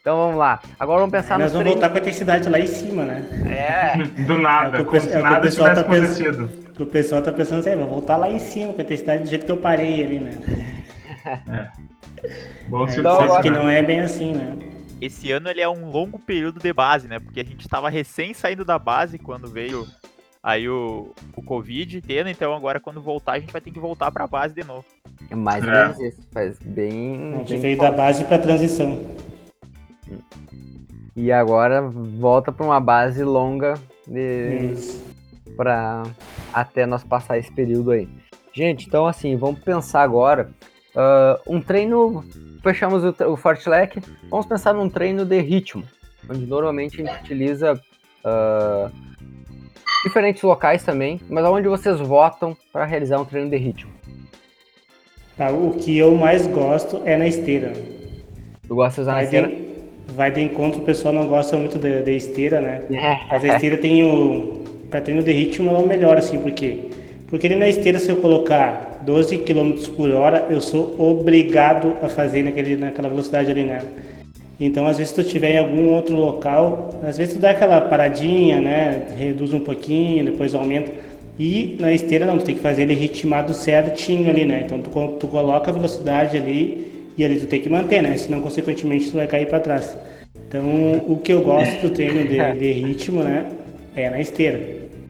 Então 0.00 0.16
vamos 0.16 0.36
lá. 0.36 0.58
Agora 0.80 1.00
vamos 1.00 1.12
pensar 1.12 1.38
no. 1.38 1.44
Nós 1.44 1.52
vamos 1.52 1.64
treino... 1.64 1.80
voltar 1.80 1.90
com 1.90 1.98
a 1.98 2.00
intensidade 2.00 2.48
lá 2.48 2.58
em 2.58 2.66
cima, 2.66 3.04
né? 3.04 3.28
É. 3.46 4.02
Do 4.24 4.38
nada, 4.38 4.78
é 4.78 4.84
como 4.84 4.98
se 4.98 5.12
é 5.12 5.20
nada 5.20 5.50
tivesse 5.50 5.74
tá 5.74 5.80
acontecido. 5.82 6.48
Pensando, 6.48 6.67
o 6.82 6.86
pessoal 6.86 7.22
tá 7.22 7.32
pensando 7.32 7.60
assim, 7.60 7.76
vou 7.76 7.88
voltar 7.88 8.16
lá 8.16 8.30
em 8.30 8.38
cima 8.38 8.72
com 8.72 8.80
a 8.80 8.84
intensidade 8.84 9.22
do 9.24 9.28
jeito 9.28 9.46
que 9.46 9.52
eu 9.52 9.56
parei 9.56 10.04
ali, 10.04 10.20
né? 10.20 10.32
É. 11.28 11.68
Bom, 12.68 12.88
é, 12.88 12.96
então, 12.96 13.20
agora... 13.20 13.42
que 13.42 13.50
não 13.50 13.68
é 13.68 13.82
bem 13.82 14.00
assim, 14.00 14.32
né? 14.32 14.56
Esse 15.00 15.30
ano 15.30 15.48
ele 15.48 15.60
é 15.60 15.68
um 15.68 15.90
longo 15.90 16.18
período 16.18 16.58
de 16.58 16.72
base, 16.72 17.06
né? 17.06 17.20
Porque 17.20 17.40
a 17.40 17.44
gente 17.44 17.60
estava 17.60 17.90
recém 17.90 18.32
saindo 18.32 18.64
da 18.64 18.78
base 18.78 19.18
quando 19.18 19.46
veio 19.46 19.86
aí 20.42 20.68
o, 20.68 21.12
o 21.36 21.42
Covid 21.42 22.00
tendo, 22.00 22.30
então 22.30 22.54
agora 22.54 22.80
quando 22.80 23.02
voltar 23.02 23.32
a 23.32 23.38
gente 23.38 23.52
vai 23.52 23.60
ter 23.60 23.70
que 23.70 23.78
voltar 23.78 24.10
para 24.10 24.24
a 24.24 24.26
base 24.28 24.54
de 24.54 24.64
novo. 24.64 24.84
É 25.30 25.34
mais 25.34 25.62
ou 25.62 25.70
menos 25.70 26.00
isso, 26.00 26.22
faz 26.32 26.58
bem. 26.58 27.34
A 27.34 27.38
gente 27.38 27.52
bem 27.52 27.60
veio 27.60 27.76
forte. 27.76 27.90
da 27.90 27.96
base 27.96 28.24
para 28.24 28.38
transição. 28.38 29.06
E 31.14 31.30
agora 31.32 31.82
volta 31.82 32.52
para 32.52 32.64
uma 32.64 32.80
base 32.80 33.22
longa 33.22 33.74
de 34.06 34.72
Isso. 34.72 35.07
Para 35.58 36.04
até 36.54 36.86
nós 36.86 37.02
passar 37.02 37.36
esse 37.36 37.52
período 37.52 37.90
aí. 37.90 38.08
Gente, 38.52 38.86
então 38.86 39.06
assim, 39.06 39.36
vamos 39.36 39.58
pensar 39.60 40.02
agora 40.02 40.50
ah, 40.94 41.40
um 41.46 41.60
treino. 41.60 42.24
Fechamos 42.62 43.04
o, 43.04 43.32
o 43.32 43.36
fartlek, 43.36 44.00
vamos 44.28 44.46
pensar 44.46 44.74
num 44.74 44.88
treino 44.88 45.24
de 45.24 45.40
ritmo, 45.40 45.84
onde 46.28 46.44
normalmente 46.44 47.00
a 47.00 47.04
gente 47.04 47.22
utiliza 47.22 47.80
ah, 48.24 48.90
diferentes 50.04 50.42
locais 50.42 50.82
também, 50.82 51.20
mas 51.28 51.44
onde 51.44 51.68
vocês 51.68 52.00
votam 52.00 52.56
para 52.72 52.84
realizar 52.84 53.20
um 53.20 53.24
treino 53.24 53.50
de 53.50 53.56
ritmo. 53.56 53.92
Tá, 55.36 55.50
o 55.50 55.74
que 55.74 55.96
eu 55.96 56.16
mais 56.16 56.46
gosto 56.48 57.00
é 57.04 57.16
na 57.16 57.28
esteira. 57.28 57.72
Tu 58.66 58.74
gosta 58.74 58.96
de 58.96 59.00
usar 59.02 59.12
na 59.12 59.22
esteira? 59.22 59.46
de, 59.46 59.68
vai 60.08 60.32
de 60.32 60.40
encontro, 60.40 60.80
o 60.80 60.84
pessoal 60.84 61.14
não 61.14 61.28
gosta 61.28 61.56
muito 61.56 61.78
de, 61.78 62.02
de 62.02 62.16
esteira, 62.16 62.60
né? 62.60 62.82
É. 62.90 63.20
Mas 63.30 63.44
a 63.44 63.48
esteira 63.54 63.78
tem 63.78 64.02
o. 64.02 64.64
Pra 64.90 65.00
treino 65.00 65.22
de 65.22 65.32
ritmo 65.32 65.70
é 65.70 65.78
o 65.78 65.86
melhor, 65.86 66.16
assim, 66.16 66.38
por 66.38 66.50
quê? 66.52 66.78
Porque 67.28 67.46
ali 67.46 67.56
na 67.56 67.68
esteira, 67.68 67.98
se 67.98 68.08
eu 68.08 68.16
colocar 68.16 69.00
12 69.04 69.38
km 69.38 69.72
por 69.94 70.10
hora, 70.10 70.46
eu 70.48 70.60
sou 70.60 70.94
obrigado 70.98 71.94
a 72.02 72.08
fazer 72.08 72.42
naquele, 72.42 72.76
naquela 72.76 73.08
velocidade 73.08 73.50
ali, 73.50 73.64
né? 73.64 73.82
Então, 74.58 74.86
às 74.86 74.96
vezes, 74.96 75.10
se 75.10 75.14
tu 75.14 75.20
estiver 75.20 75.52
em 75.52 75.58
algum 75.58 75.92
outro 75.92 76.16
local, 76.16 76.98
às 77.02 77.18
vezes 77.18 77.34
tu 77.34 77.40
dá 77.40 77.50
aquela 77.50 77.80
paradinha, 77.82 78.60
né? 78.60 79.08
Reduz 79.16 79.52
um 79.52 79.60
pouquinho, 79.60 80.24
depois 80.24 80.54
aumenta. 80.54 80.90
E 81.38 81.76
na 81.78 81.92
esteira, 81.92 82.26
não, 82.26 82.38
tu 82.38 82.44
tem 82.44 82.54
que 82.56 82.60
fazer 82.60 82.82
ele 82.82 82.94
ritmado 82.94 83.54
certinho 83.54 84.28
ali, 84.30 84.44
né? 84.44 84.62
Então, 84.64 84.80
tu, 84.80 84.90
tu 85.20 85.28
coloca 85.28 85.70
a 85.70 85.74
velocidade 85.74 86.36
ali 86.36 87.12
e 87.16 87.24
ali 87.24 87.38
tu 87.38 87.46
tem 87.46 87.60
que 87.60 87.68
manter, 87.68 88.02
né? 88.02 88.16
Senão, 88.16 88.40
consequentemente, 88.40 89.10
tu 89.10 89.16
vai 89.18 89.26
cair 89.26 89.46
para 89.46 89.60
trás. 89.60 89.96
Então, 90.48 90.64
o 91.06 91.18
que 91.18 91.32
eu 91.32 91.42
gosto 91.42 91.82
do 91.82 91.90
treino 91.90 92.26
de, 92.26 92.58
de 92.58 92.72
ritmo, 92.72 93.22
né? 93.22 93.46
É 93.98 94.08
na 94.08 94.20
esteira. 94.20 94.60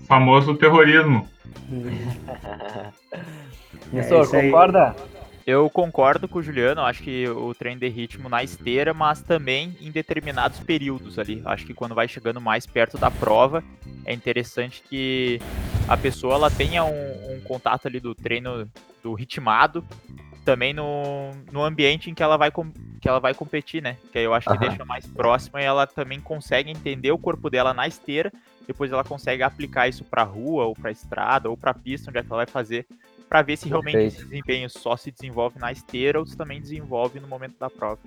Famoso 0.06 0.54
terrorismo. 0.54 1.28
Isso 3.92 4.14
aí. 4.14 4.26
concorda? 4.50 4.96
Eu 5.46 5.68
concordo 5.68 6.26
com 6.26 6.38
o 6.38 6.42
Juliano, 6.42 6.80
acho 6.82 7.02
que 7.02 7.28
o 7.28 7.54
treino 7.54 7.80
de 7.80 7.88
ritmo 7.88 8.28
na 8.30 8.42
esteira, 8.42 8.94
mas 8.94 9.20
também 9.22 9.76
em 9.80 9.90
determinados 9.90 10.58
períodos 10.60 11.18
ali. 11.18 11.42
Acho 11.44 11.66
que 11.66 11.74
quando 11.74 11.94
vai 11.94 12.08
chegando 12.08 12.40
mais 12.40 12.64
perto 12.66 12.96
da 12.96 13.10
prova, 13.10 13.62
é 14.06 14.14
interessante 14.14 14.82
que 14.88 15.38
a 15.86 15.96
pessoa 15.96 16.34
ela 16.34 16.50
tenha 16.50 16.82
um, 16.84 17.34
um 17.36 17.40
contato 17.42 17.86
ali 17.88 18.00
do 18.00 18.14
treino 18.14 18.66
do 19.02 19.12
ritmado, 19.14 19.84
também 20.46 20.72
no, 20.72 21.30
no 21.52 21.62
ambiente 21.62 22.10
em 22.10 22.14
que 22.14 22.22
ela 22.22 22.38
vai 22.38 22.50
com- 22.50 22.72
que 23.00 23.08
ela 23.08 23.20
vai 23.20 23.32
competir, 23.34 23.82
né? 23.82 23.96
Que 24.12 24.18
aí 24.18 24.24
eu 24.24 24.34
acho 24.34 24.48
que 24.48 24.56
Aham. 24.56 24.66
deixa 24.68 24.84
mais 24.84 25.06
próxima 25.06 25.60
e 25.62 25.64
ela 25.64 25.86
também 25.86 26.20
consegue 26.20 26.70
entender 26.70 27.10
o 27.12 27.18
corpo 27.18 27.48
dela 27.48 27.72
na 27.74 27.86
esteira, 27.86 28.32
depois 28.68 28.92
ela 28.92 29.02
consegue 29.02 29.42
aplicar 29.42 29.88
isso 29.88 30.04
pra 30.04 30.22
rua 30.22 30.66
ou 30.66 30.74
pra 30.74 30.92
estrada 30.92 31.50
ou 31.50 31.56
pra 31.56 31.74
pista 31.74 32.10
onde 32.10 32.18
é 32.18 32.22
que 32.22 32.28
ela 32.28 32.44
vai 32.44 32.46
fazer 32.46 32.86
para 33.28 33.42
ver 33.42 33.56
se 33.56 33.68
realmente 33.68 33.94
Perfeito. 33.94 34.14
esse 34.14 34.24
desempenho 34.24 34.70
só 34.70 34.96
se 34.96 35.10
desenvolve 35.10 35.58
na 35.58 35.72
esteira 35.72 36.20
ou 36.20 36.26
se 36.26 36.36
também 36.36 36.60
desenvolve 36.60 37.18
no 37.18 37.26
momento 37.26 37.58
da 37.58 37.68
prova. 37.68 37.98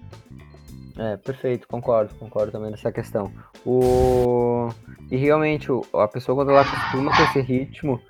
É, 0.98 1.18
perfeito, 1.18 1.68
concordo, 1.68 2.14
concordo 2.16 2.52
também 2.52 2.72
nessa 2.72 2.92
questão. 2.92 3.32
O... 3.66 4.70
E 5.10 5.18
realmente, 5.18 5.68
a 5.94 6.08
pessoa 6.08 6.36
quando 6.36 6.52
ela 6.52 6.62
acostuma 6.62 7.16
com 7.16 7.24
esse 7.24 7.42
ritmo, 7.42 8.02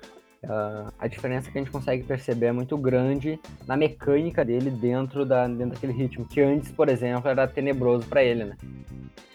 ah, 0.48 0.92
a 0.98 1.06
diferença 1.06 1.50
que 1.50 1.58
a 1.58 1.60
gente 1.60 1.70
consegue 1.70 2.02
perceber 2.02 2.46
é 2.46 2.52
muito 2.52 2.76
grande 2.76 3.38
na 3.66 3.76
mecânica 3.76 4.44
dele 4.44 4.70
dentro, 4.70 5.24
da, 5.24 5.46
dentro 5.46 5.70
daquele 5.70 5.92
ritmo, 5.92 6.26
que 6.26 6.40
antes, 6.40 6.72
por 6.72 6.88
exemplo, 6.88 7.28
era 7.28 7.46
tenebroso 7.46 8.06
para 8.06 8.24
ele, 8.24 8.44
né? 8.44 8.56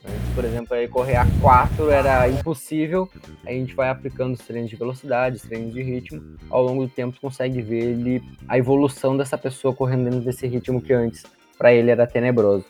Antes, 0.03 0.33
por 0.35 0.45
exemplo, 0.45 0.89
correr 0.89 1.15
a 1.15 1.25
4 1.41 1.89
era 1.89 2.29
impossível, 2.29 3.10
a 3.45 3.51
gente 3.51 3.73
vai 3.73 3.89
aplicando 3.89 4.34
os 4.34 4.45
treinos 4.45 4.69
de 4.69 4.75
velocidade, 4.75 5.38
os 5.38 5.41
treinos 5.41 5.73
de 5.73 5.82
ritmo, 5.82 6.38
ao 6.49 6.63
longo 6.63 6.86
do 6.86 6.89
tempo 6.89 7.15
tu 7.15 7.21
consegue 7.21 7.62
ver 7.62 7.84
ele, 7.84 8.23
a 8.47 8.58
evolução 8.58 9.17
dessa 9.17 9.38
pessoa 9.38 9.73
correndo 9.73 10.05
dentro 10.05 10.21
desse 10.21 10.47
ritmo 10.47 10.82
que 10.82 10.93
antes 10.93 11.23
para 11.58 11.73
ele 11.73 11.89
era 11.89 12.05
tenebroso. 12.05 12.65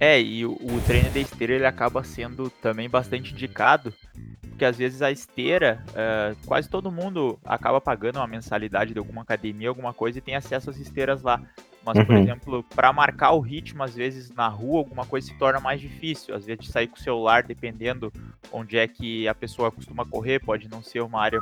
É, 0.00 0.18
e 0.18 0.46
o, 0.46 0.52
o 0.52 0.80
treino 0.86 1.10
de 1.10 1.20
esteira 1.20 1.52
ele 1.52 1.66
acaba 1.66 2.02
sendo 2.02 2.48
também 2.48 2.88
bastante 2.88 3.34
indicado, 3.34 3.92
porque 4.48 4.64
às 4.64 4.78
vezes 4.78 5.02
a 5.02 5.10
esteira, 5.10 5.84
eh, 5.94 6.34
quase 6.46 6.70
todo 6.70 6.90
mundo 6.90 7.38
acaba 7.44 7.82
pagando 7.82 8.16
uma 8.16 8.26
mensalidade 8.26 8.94
de 8.94 8.98
alguma 8.98 9.20
academia, 9.20 9.68
alguma 9.68 9.92
coisa 9.92 10.16
e 10.16 10.22
tem 10.22 10.34
acesso 10.34 10.70
às 10.70 10.78
esteiras 10.78 11.22
lá. 11.22 11.42
Mas, 11.84 12.04
por 12.04 12.14
Uhum. 12.14 12.22
exemplo, 12.22 12.62
para 12.74 12.92
marcar 12.92 13.32
o 13.32 13.40
ritmo, 13.40 13.82
às 13.82 13.94
vezes 13.94 14.30
na 14.32 14.48
rua, 14.48 14.78
alguma 14.78 15.06
coisa 15.06 15.26
se 15.26 15.34
torna 15.38 15.58
mais 15.60 15.80
difícil. 15.80 16.34
Às 16.34 16.44
vezes 16.44 16.66
de 16.66 16.70
sair 16.70 16.86
com 16.86 16.96
o 16.96 17.00
celular, 17.00 17.42
dependendo 17.42 18.12
onde 18.52 18.76
é 18.76 18.86
que 18.86 19.26
a 19.26 19.34
pessoa 19.34 19.70
costuma 19.70 20.04
correr, 20.04 20.40
pode 20.40 20.68
não 20.68 20.82
ser 20.82 21.00
uma 21.00 21.20
área 21.22 21.40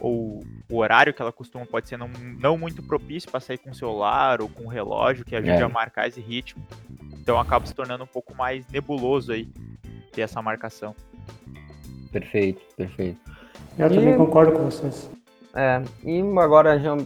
ou 0.00 0.42
o 0.68 0.76
horário 0.78 1.14
que 1.14 1.22
ela 1.22 1.32
costuma 1.32 1.64
pode 1.66 1.88
ser 1.88 1.96
não, 1.96 2.08
não 2.38 2.58
muito 2.58 2.82
propício 2.82 3.30
para 3.30 3.40
sair 3.40 3.58
com 3.58 3.70
o 3.70 3.74
celular 3.74 4.40
ou 4.40 4.48
com 4.48 4.64
o 4.64 4.68
relógio 4.68 5.24
que 5.24 5.34
ajude 5.36 5.50
É. 5.52 5.62
a 5.62 5.68
marcar 5.68 6.08
esse 6.08 6.20
ritmo. 6.20 6.66
Então 7.20 7.38
acaba 7.38 7.64
se 7.66 7.74
tornando 7.74 8.02
um 8.04 8.06
pouco 8.08 8.34
mais 8.34 8.66
nebuloso 8.68 9.32
aí 9.32 9.48
ter 10.12 10.22
essa 10.22 10.40
marcação. 10.42 10.94
Perfeito, 12.10 12.60
perfeito. 12.76 13.18
Eu 13.78 13.86
E- 13.86 13.94
também 13.94 14.16
concordo 14.16 14.52
com 14.52 14.64
vocês. 14.64 15.10
É, 15.54 15.82
e 16.04 16.20
agora, 16.38 16.78
já, 16.78 16.96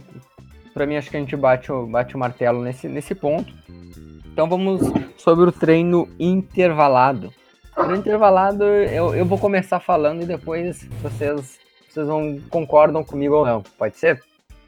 pra 0.73 0.85
mim, 0.85 0.95
acho 0.97 1.09
que 1.09 1.17
a 1.17 1.19
gente 1.19 1.35
bate 1.35 1.71
o, 1.71 1.85
bate 1.85 2.15
o 2.15 2.19
martelo 2.19 2.61
nesse, 2.61 2.87
nesse 2.87 3.13
ponto. 3.15 3.53
Então 4.31 4.49
vamos 4.49 4.81
sobre 5.17 5.47
o 5.47 5.51
treino 5.51 6.07
intervalado. 6.19 7.31
O 7.71 7.81
treino 7.83 7.97
intervalado, 7.97 8.63
eu, 8.63 9.13
eu 9.15 9.25
vou 9.25 9.37
começar 9.37 9.79
falando 9.79 10.23
e 10.23 10.25
depois 10.25 10.83
vocês, 11.01 11.59
vocês 11.89 12.07
vão, 12.07 12.39
concordam 12.49 13.03
comigo 13.03 13.35
ou 13.35 13.45
não. 13.45 13.61
Pode 13.77 13.97
ser? 13.97 14.21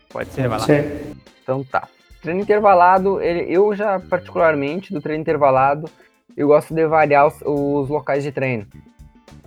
Pode 0.10 0.30
ser, 0.30 0.48
vai 0.48 0.60
lá. 0.60 0.66
Você- 0.66 1.14
Então 1.44 1.64
tá. 1.64 1.88
Treino 2.22 2.42
intervalado, 2.42 3.22
ele- 3.22 3.52
eu 3.52 3.76
já 3.76 4.00
particularmente 4.00 4.92
do 4.94 5.02
treino 5.02 5.22
intervalado, 5.22 5.88
eu 6.36 6.48
gosto 6.48 6.74
de 6.74 6.86
variar 6.88 7.28
os, 7.28 7.36
os 7.44 7.90
locais 7.90 8.24
de 8.24 8.32
treino. 8.32 8.66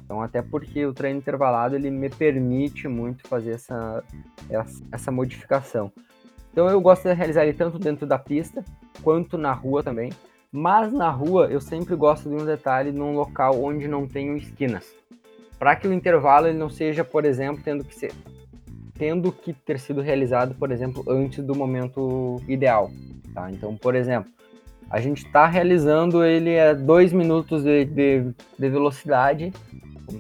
Então 0.05 0.23
até 0.23 0.41
porque 0.41 0.87
o 0.87 0.93
treino 0.95 1.19
intervalado 1.19 1.75
ele 1.75 1.91
me 1.91 2.09
permite 2.09 2.87
muito 2.89 3.27
fazer 3.29 3.53
essa, 3.53 4.03
essa, 4.49 4.83
essa 4.93 5.11
modificação. 5.13 5.93
Então 6.53 6.69
eu 6.69 6.81
gosto 6.81 7.09
de 7.09 7.15
realizar 7.15 7.45
ele 7.45 7.53
tanto 7.53 7.79
dentro 7.79 8.07
da 8.07 8.19
pista 8.19 8.65
quanto 9.03 9.39
na 9.39 9.53
rua 9.53 9.83
também. 9.83 10.13
Mas 10.51 10.93
na 10.93 11.11
rua 11.11 11.47
eu 11.47 11.61
sempre 11.61 11.95
gosto 11.95 12.29
de 12.29 12.35
um 12.35 12.45
detalhe 12.45 12.91
num 12.91 13.15
local 13.15 13.63
onde 13.63 13.87
não 13.87 14.07
tenham 14.07 14.37
esquinas. 14.37 14.95
Para 15.59 15.77
que 15.77 15.87
o 15.87 15.93
intervalo 15.93 16.47
ele 16.47 16.59
não 16.59 16.71
seja, 16.71 17.05
por 17.05 17.25
exemplo, 17.25 17.63
tendo 17.65 17.85
que 17.85 17.95
ser 17.95 18.13
tendo 18.99 19.31
que 19.31 19.53
ter 19.53 19.79
sido 19.79 20.01
realizado, 20.01 20.57
por 20.57 20.73
exemplo, 20.73 21.05
antes 21.09 21.43
do 21.45 21.55
momento 21.55 22.43
ideal. 22.49 22.91
Tá? 23.33 23.49
Então, 23.51 23.77
por 23.77 23.95
exemplo, 23.95 24.31
a 24.91 25.01
gente 25.01 25.25
está 25.25 25.47
realizando 25.47 26.25
ele 26.25 26.59
a 26.59 26.75
2 26.75 27.13
minutos 27.13 27.63
de, 27.63 27.85
de, 27.85 28.35
de 28.59 28.69
velocidade, 28.69 29.53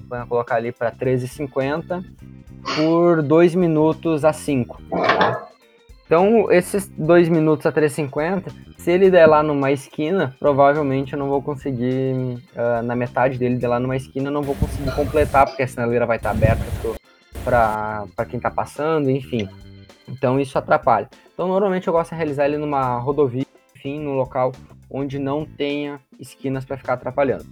vamos 0.08 0.28
colocar 0.28 0.56
ali 0.56 0.70
para 0.70 0.92
13,50, 0.92 2.04
por 2.76 3.20
2 3.22 3.54
minutos 3.56 4.24
a 4.24 4.32
5. 4.32 4.80
Tá? 4.90 5.47
Então, 6.08 6.50
esses 6.50 6.88
2 6.96 7.28
minutos 7.28 7.66
a 7.66 7.70
3,50, 7.70 8.50
se 8.78 8.90
ele 8.90 9.10
der 9.10 9.26
lá 9.26 9.42
numa 9.42 9.70
esquina, 9.70 10.34
provavelmente 10.40 11.12
eu 11.12 11.18
não 11.18 11.28
vou 11.28 11.42
conseguir, 11.42 12.38
ah, 12.56 12.80
na 12.80 12.96
metade 12.96 13.36
dele 13.36 13.56
der 13.56 13.68
lá 13.68 13.78
numa 13.78 13.94
esquina, 13.94 14.28
eu 14.28 14.32
não 14.32 14.40
vou 14.40 14.54
conseguir 14.54 14.90
completar, 14.96 15.44
porque 15.44 15.64
a 15.64 15.68
sinaleira 15.68 16.06
vai 16.06 16.16
estar 16.16 16.30
aberta 16.30 16.64
para 17.44 18.24
quem 18.26 18.38
está 18.38 18.50
passando, 18.50 19.10
enfim. 19.10 19.46
Então 20.08 20.40
isso 20.40 20.56
atrapalha. 20.56 21.10
Então 21.34 21.46
normalmente 21.46 21.86
eu 21.86 21.92
gosto 21.92 22.12
de 22.12 22.16
realizar 22.16 22.46
ele 22.46 22.56
numa 22.56 22.96
rodovia, 22.96 23.44
enfim, 23.76 24.00
num 24.00 24.14
local 24.14 24.52
onde 24.90 25.18
não 25.18 25.44
tenha 25.44 26.00
esquinas 26.18 26.64
para 26.64 26.78
ficar 26.78 26.94
atrapalhando. 26.94 27.44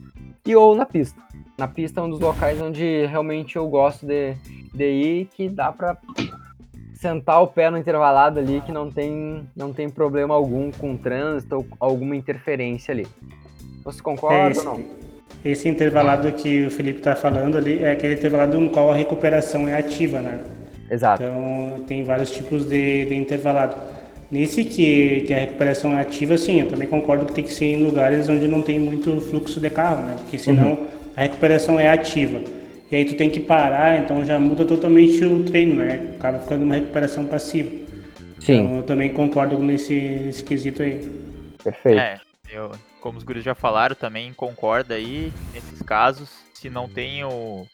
E 0.47 0.57
ou 0.57 0.75
na 0.75 0.87
pista. 0.87 1.21
Na 1.59 1.69
pista 1.69 2.01
é 2.01 2.03
um 2.03 2.09
dos 2.09 2.21
locais 2.21 2.59
onde 2.63 3.05
realmente 3.05 3.57
eu 3.57 3.69
gosto 3.69 4.07
de, 4.07 4.35
de 4.73 4.87
ir, 4.87 5.27
que 5.27 5.47
dá 5.47 5.71
para 5.71 5.99
sentar 7.07 7.43
o 7.43 7.49
pé 7.49 7.71
no 7.71 7.79
intervalado 7.79 8.41
ali, 8.41 8.61
que 8.63 8.73
não 8.73 8.91
tem, 8.91 9.51
não 9.57 9.73
tem 9.73 9.91
problema 9.91 10.35
algum 10.35 10.73
com 10.73 10.97
trânsito 10.97 11.57
ou 11.57 11.67
alguma 11.81 12.17
interferência 12.17 12.93
ali. 12.93 13.07
Você 13.85 14.03
É 14.29 14.51
concorda 14.51 14.51
esse, 14.51 14.61
ou 14.61 14.65
não? 14.65 14.87
esse 15.45 15.69
intervalado 15.69 16.33
que 16.33 16.67
o 16.67 16.71
Felipe 16.71 16.99
está 17.01 17.17
falando 17.17 17.57
ali 17.59 17.83
é 17.83 17.93
aquele 17.93 18.15
intervalado 18.15 18.61
no 18.61 18.71
qual 18.71 18.91
a 18.91 18.97
recuperação 18.97 19.69
é 19.69 19.77
ativa, 19.79 20.21
né? 20.21 20.45
Exato. 20.91 21.25
Então 21.25 21.85
tem 21.87 22.05
vários 22.05 22.31
tipos 22.31 22.67
de, 22.67 23.07
de 23.07 23.15
intervalado. 23.15 23.77
Nesse 24.31 24.65
que, 24.65 25.23
que 25.27 25.35
a 25.35 25.39
recuperação 25.39 25.97
é 25.97 26.01
ativa, 26.03 26.37
sim, 26.39 26.61
eu 26.61 26.69
também 26.69 26.89
concordo 26.89 27.27
que 27.27 27.33
tem 27.33 27.45
que 27.45 27.53
ser 27.55 27.67
em 27.67 27.85
lugares 27.85 28.29
onde 28.29 28.49
não 28.49 28.63
tem 28.63 28.79
muito 28.81 29.21
fluxo 29.21 29.61
de 29.61 29.71
carro, 29.71 30.05
né? 30.05 30.17
Porque 30.21 30.39
senão 30.39 30.89
a 31.17 31.23
recuperação 31.23 31.79
é 31.79 31.89
ativa. 31.89 32.41
E 32.91 32.97
aí 32.97 33.05
tu 33.05 33.17
tem 33.17 33.29
que 33.29 33.41
parar, 33.41 33.99
então 33.99 34.25
já 34.25 34.39
muda 34.39 34.65
totalmente 34.65 35.25
o 35.25 35.43
treino, 35.45 35.75
né? 35.77 36.15
Acaba 36.17 36.39
ficando 36.39 36.65
uma 36.65 36.75
recuperação 36.77 37.27
passiva. 37.27 37.71
Sim, 38.39 38.61
Então 38.61 38.77
eu 38.77 38.83
também 38.85 39.13
concordo 39.13 39.59
nesse, 39.59 39.95
nesse 39.95 40.45
quesito 40.45 40.83
aí. 40.83 41.01
perfeito. 41.63 41.99
É, 41.99 42.21
Eu, 42.53 42.71
como 43.01 43.19
os 43.19 43.25
guris 43.25 43.43
já 43.43 43.55
falaram, 43.55 43.97
também 43.97 44.33
concorda 44.33 44.95
aí 44.95 45.33
nesses 45.53 45.83
casos. 45.83 46.31
Se 46.55 46.71
não 46.71 46.89
tem 46.89 47.25
o, 47.25 47.67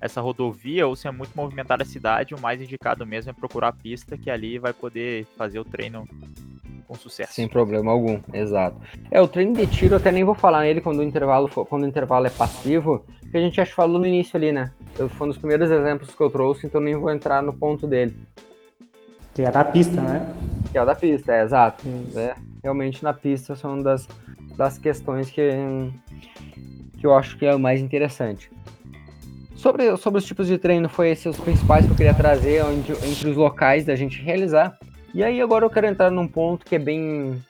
essa 0.00 0.20
rodovia 0.20 0.86
ou 0.86 0.96
se 0.96 1.06
é 1.06 1.10
muito 1.12 1.30
movimentada 1.34 1.84
a 1.84 1.86
cidade, 1.86 2.34
o 2.34 2.40
mais 2.40 2.60
indicado 2.60 3.06
mesmo 3.06 3.30
é 3.30 3.32
procurar 3.32 3.68
a 3.68 3.72
pista, 3.72 4.18
que 4.18 4.30
ali 4.30 4.58
vai 4.58 4.72
poder 4.72 5.26
fazer 5.36 5.60
o 5.60 5.64
treino 5.64 6.08
com 6.90 6.96
sucesso. 6.96 7.32
Sem 7.32 7.46
problema 7.46 7.92
algum, 7.92 8.18
exato. 8.32 8.76
É, 9.12 9.20
o 9.20 9.28
treino 9.28 9.54
de 9.54 9.64
tiro 9.68 9.94
eu 9.94 9.98
até 9.98 10.10
nem 10.10 10.24
vou 10.24 10.34
falar 10.34 10.62
nele 10.62 10.80
quando 10.80 10.98
o 10.98 11.04
intervalo, 11.04 11.46
for, 11.46 11.64
quando 11.64 11.84
o 11.84 11.86
intervalo 11.86 12.26
é 12.26 12.30
passivo, 12.30 13.04
que 13.30 13.36
a 13.36 13.40
gente 13.40 13.60
acho 13.60 13.72
falou 13.74 14.00
no 14.00 14.06
início 14.06 14.36
ali, 14.36 14.50
né? 14.50 14.72
Eu, 14.98 15.08
foi 15.08 15.28
um 15.28 15.30
dos 15.30 15.38
primeiros 15.38 15.70
exemplos 15.70 16.12
que 16.12 16.20
eu 16.20 16.28
trouxe, 16.28 16.66
então 16.66 16.80
nem 16.80 16.96
vou 16.96 17.12
entrar 17.12 17.44
no 17.44 17.52
ponto 17.52 17.86
dele. 17.86 18.16
Que 19.32 19.42
é 19.42 19.52
da 19.52 19.64
pista, 19.64 20.00
né? 20.00 20.34
Que 20.72 20.78
é 20.78 20.82
o 20.82 20.84
da 20.84 20.96
pista, 20.96 21.32
é, 21.32 21.44
exato. 21.44 21.84
É, 22.16 22.34
realmente 22.60 23.04
na 23.04 23.12
pista 23.12 23.54
são 23.54 23.80
das, 23.80 24.08
das 24.56 24.76
questões 24.76 25.30
que, 25.30 25.48
que 26.98 27.06
eu 27.06 27.14
acho 27.14 27.38
que 27.38 27.46
é 27.46 27.54
o 27.54 27.60
mais 27.60 27.80
interessante. 27.80 28.50
Sobre, 29.54 29.96
sobre 29.96 30.18
os 30.18 30.24
tipos 30.24 30.48
de 30.48 30.58
treino, 30.58 30.88
foi 30.88 31.10
esses 31.10 31.26
os 31.26 31.38
principais 31.38 31.86
que 31.86 31.92
eu 31.92 31.96
queria 31.96 32.14
trazer 32.14 32.64
onde, 32.64 32.90
entre 32.92 33.30
os 33.30 33.36
locais 33.36 33.84
da 33.84 33.94
gente 33.94 34.20
realizar. 34.20 34.76
E 35.12 35.24
aí 35.24 35.40
agora 35.40 35.64
eu 35.64 35.70
quero 35.70 35.86
entrar 35.86 36.10
num 36.10 36.28
ponto 36.28 36.64
que 36.64 36.76
é 36.76 36.78
bem 36.78 37.42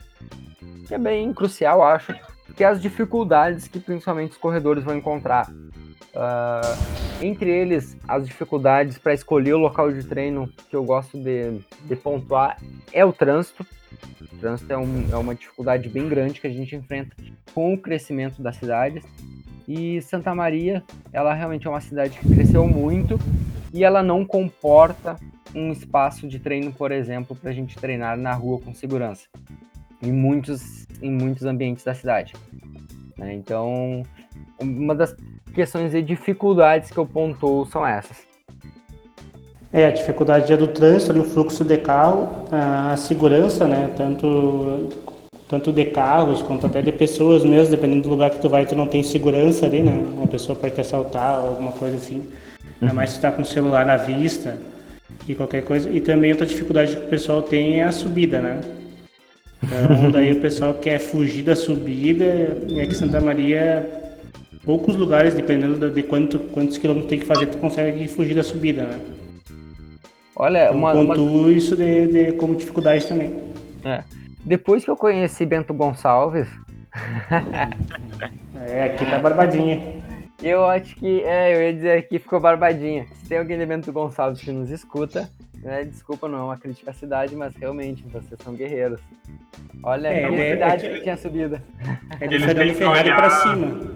que 0.86 0.94
é 0.94 0.98
bem 0.98 1.32
crucial, 1.32 1.82
acho, 1.82 2.12
que 2.56 2.64
é 2.64 2.66
as 2.66 2.82
dificuldades 2.82 3.68
que 3.68 3.78
principalmente 3.78 4.32
os 4.32 4.38
corredores 4.38 4.82
vão 4.82 4.96
encontrar. 4.96 5.48
Uh, 5.48 7.22
entre 7.22 7.48
eles, 7.48 7.96
as 8.08 8.26
dificuldades 8.26 8.98
para 8.98 9.14
escolher 9.14 9.54
o 9.54 9.58
local 9.58 9.92
de 9.92 10.02
treino 10.02 10.52
que 10.68 10.74
eu 10.74 10.82
gosto 10.82 11.16
de, 11.16 11.60
de 11.84 11.94
pontuar 11.94 12.56
é 12.92 13.04
o 13.04 13.12
trânsito. 13.12 13.64
O 14.20 14.36
trânsito 14.38 14.72
é, 14.72 14.76
um, 14.76 15.06
é 15.12 15.16
uma 15.16 15.34
dificuldade 15.34 15.88
bem 15.88 16.08
grande 16.08 16.40
que 16.40 16.46
a 16.46 16.52
gente 16.52 16.74
enfrenta 16.74 17.14
com 17.54 17.74
o 17.74 17.78
crescimento 17.78 18.42
das 18.42 18.56
cidades. 18.56 19.04
E 19.68 20.02
Santa 20.02 20.34
Maria, 20.34 20.82
ela 21.12 21.32
realmente 21.32 21.66
é 21.66 21.70
uma 21.70 21.80
cidade 21.80 22.18
que 22.18 22.28
cresceu 22.34 22.66
muito 22.66 23.16
e 23.72 23.84
ela 23.84 24.02
não 24.02 24.24
comporta 24.24 25.16
um 25.54 25.72
espaço 25.72 26.28
de 26.28 26.38
treino, 26.38 26.72
por 26.72 26.92
exemplo, 26.92 27.36
para 27.36 27.50
a 27.50 27.52
gente 27.52 27.76
treinar 27.76 28.16
na 28.16 28.32
rua 28.32 28.60
com 28.60 28.74
segurança, 28.74 29.26
em 30.02 30.12
muitos, 30.12 30.86
em 31.02 31.10
muitos 31.10 31.44
ambientes 31.44 31.84
da 31.84 31.94
cidade. 31.94 32.34
Né? 33.16 33.34
Então, 33.34 34.02
uma 34.60 34.94
das 34.94 35.14
questões 35.54 35.92
de 35.92 36.02
dificuldades 36.02 36.90
que 36.90 36.98
eu 36.98 37.06
pontuo 37.06 37.66
são 37.66 37.86
essas. 37.86 38.28
É, 39.72 39.86
a 39.86 39.90
dificuldade 39.90 40.52
é 40.52 40.56
do 40.56 40.66
trânsito, 40.66 41.16
o 41.18 41.24
fluxo 41.24 41.64
de 41.64 41.76
carro, 41.78 42.28
a 42.50 42.96
segurança, 42.96 43.68
né? 43.68 43.88
Tanto, 43.96 44.88
tanto 45.48 45.72
de 45.72 45.84
carros 45.84 46.42
quanto 46.42 46.66
até 46.66 46.82
de 46.82 46.90
pessoas 46.90 47.44
mesmo, 47.44 47.70
dependendo 47.70 48.02
do 48.02 48.08
lugar 48.08 48.30
que 48.30 48.40
tu 48.40 48.48
vai, 48.48 48.66
tu 48.66 48.74
não 48.74 48.88
tem 48.88 49.04
segurança 49.04 49.66
ali, 49.66 49.80
né? 49.80 49.92
Uma 49.92 50.26
pessoa 50.26 50.58
pode 50.58 50.74
te 50.74 50.80
assaltar, 50.80 51.36
alguma 51.38 51.70
coisa 51.70 51.96
assim. 51.96 52.28
Ainda 52.82 52.92
mais 52.92 53.10
se 53.10 53.20
tá 53.20 53.30
com 53.30 53.42
o 53.42 53.44
celular 53.44 53.86
na 53.86 53.96
vista 53.96 54.58
e 55.28 55.34
qualquer 55.34 55.62
coisa. 55.62 55.88
E 55.90 56.00
também 56.00 56.32
outra 56.32 56.46
dificuldade 56.46 56.96
que 56.96 57.04
o 57.04 57.08
pessoal 57.08 57.42
tem 57.42 57.80
é 57.80 57.84
a 57.84 57.92
subida, 57.92 58.40
né? 58.40 58.60
Então 59.62 60.10
daí 60.10 60.32
o 60.32 60.40
pessoal 60.40 60.74
quer 60.74 60.98
fugir 60.98 61.42
da 61.42 61.54
subida 61.54 62.24
e 62.66 62.80
aqui 62.80 62.92
em 62.92 62.94
Santa 62.94 63.20
Maria, 63.20 63.88
poucos 64.64 64.96
lugares, 64.96 65.34
dependendo 65.34 65.90
de 65.90 66.02
quanto, 66.02 66.38
quantos 66.38 66.78
quilômetros 66.78 67.10
tem 67.10 67.18
que 67.18 67.26
fazer, 67.26 67.46
tu 67.46 67.58
consegue 67.58 68.08
fugir 68.08 68.34
da 68.34 68.42
subida, 68.42 68.84
né? 68.84 68.98
Olha, 70.34 70.68
então, 70.68 70.78
uma, 70.78 70.94
uma... 70.94 71.52
isso 71.52 71.76
de, 71.76 72.06
de, 72.06 72.32
como 72.32 72.54
dificuldade 72.54 73.06
também. 73.06 73.34
É. 73.84 74.02
Depois 74.42 74.82
que 74.82 74.90
eu 74.90 74.96
conheci 74.96 75.44
Bento 75.44 75.74
Gonçalves. 75.74 76.48
é, 78.66 78.84
aqui 78.84 79.04
tá 79.04 79.18
barbadinha. 79.18 79.99
Eu 80.42 80.64
acho 80.64 80.96
que, 80.96 81.22
é, 81.22 81.54
eu 81.54 81.62
ia 81.62 81.74
dizer 81.74 81.98
aqui, 81.98 82.18
ficou 82.18 82.40
barbadinha. 82.40 83.06
Se 83.14 83.28
tem 83.28 83.38
alguém 83.38 83.58
de 83.58 83.66
Bento 83.66 83.92
Gonçalves 83.92 84.40
que 84.40 84.50
nos 84.50 84.70
escuta, 84.70 85.28
né, 85.56 85.84
desculpa, 85.84 86.28
não 86.28 86.38
é 86.38 86.42
uma 86.42 86.56
crítica 86.56 86.90
à 86.90 86.94
cidade, 86.94 87.36
mas 87.36 87.54
realmente, 87.54 88.02
vocês 88.04 88.40
são 88.42 88.54
guerreiros. 88.54 89.00
Olha 89.82 90.08
é, 90.08 90.24
a 90.24 90.32
é, 90.32 90.52
cidade 90.52 90.86
é, 90.86 90.94
que 90.94 91.00
tinha 91.02 91.16
subida. 91.16 91.62
É 92.18 92.24
eles 92.24 92.54
têm 92.54 92.74
que 92.74 92.84
olhar 92.84 93.16
para 93.16 93.30
cima. 93.30 93.90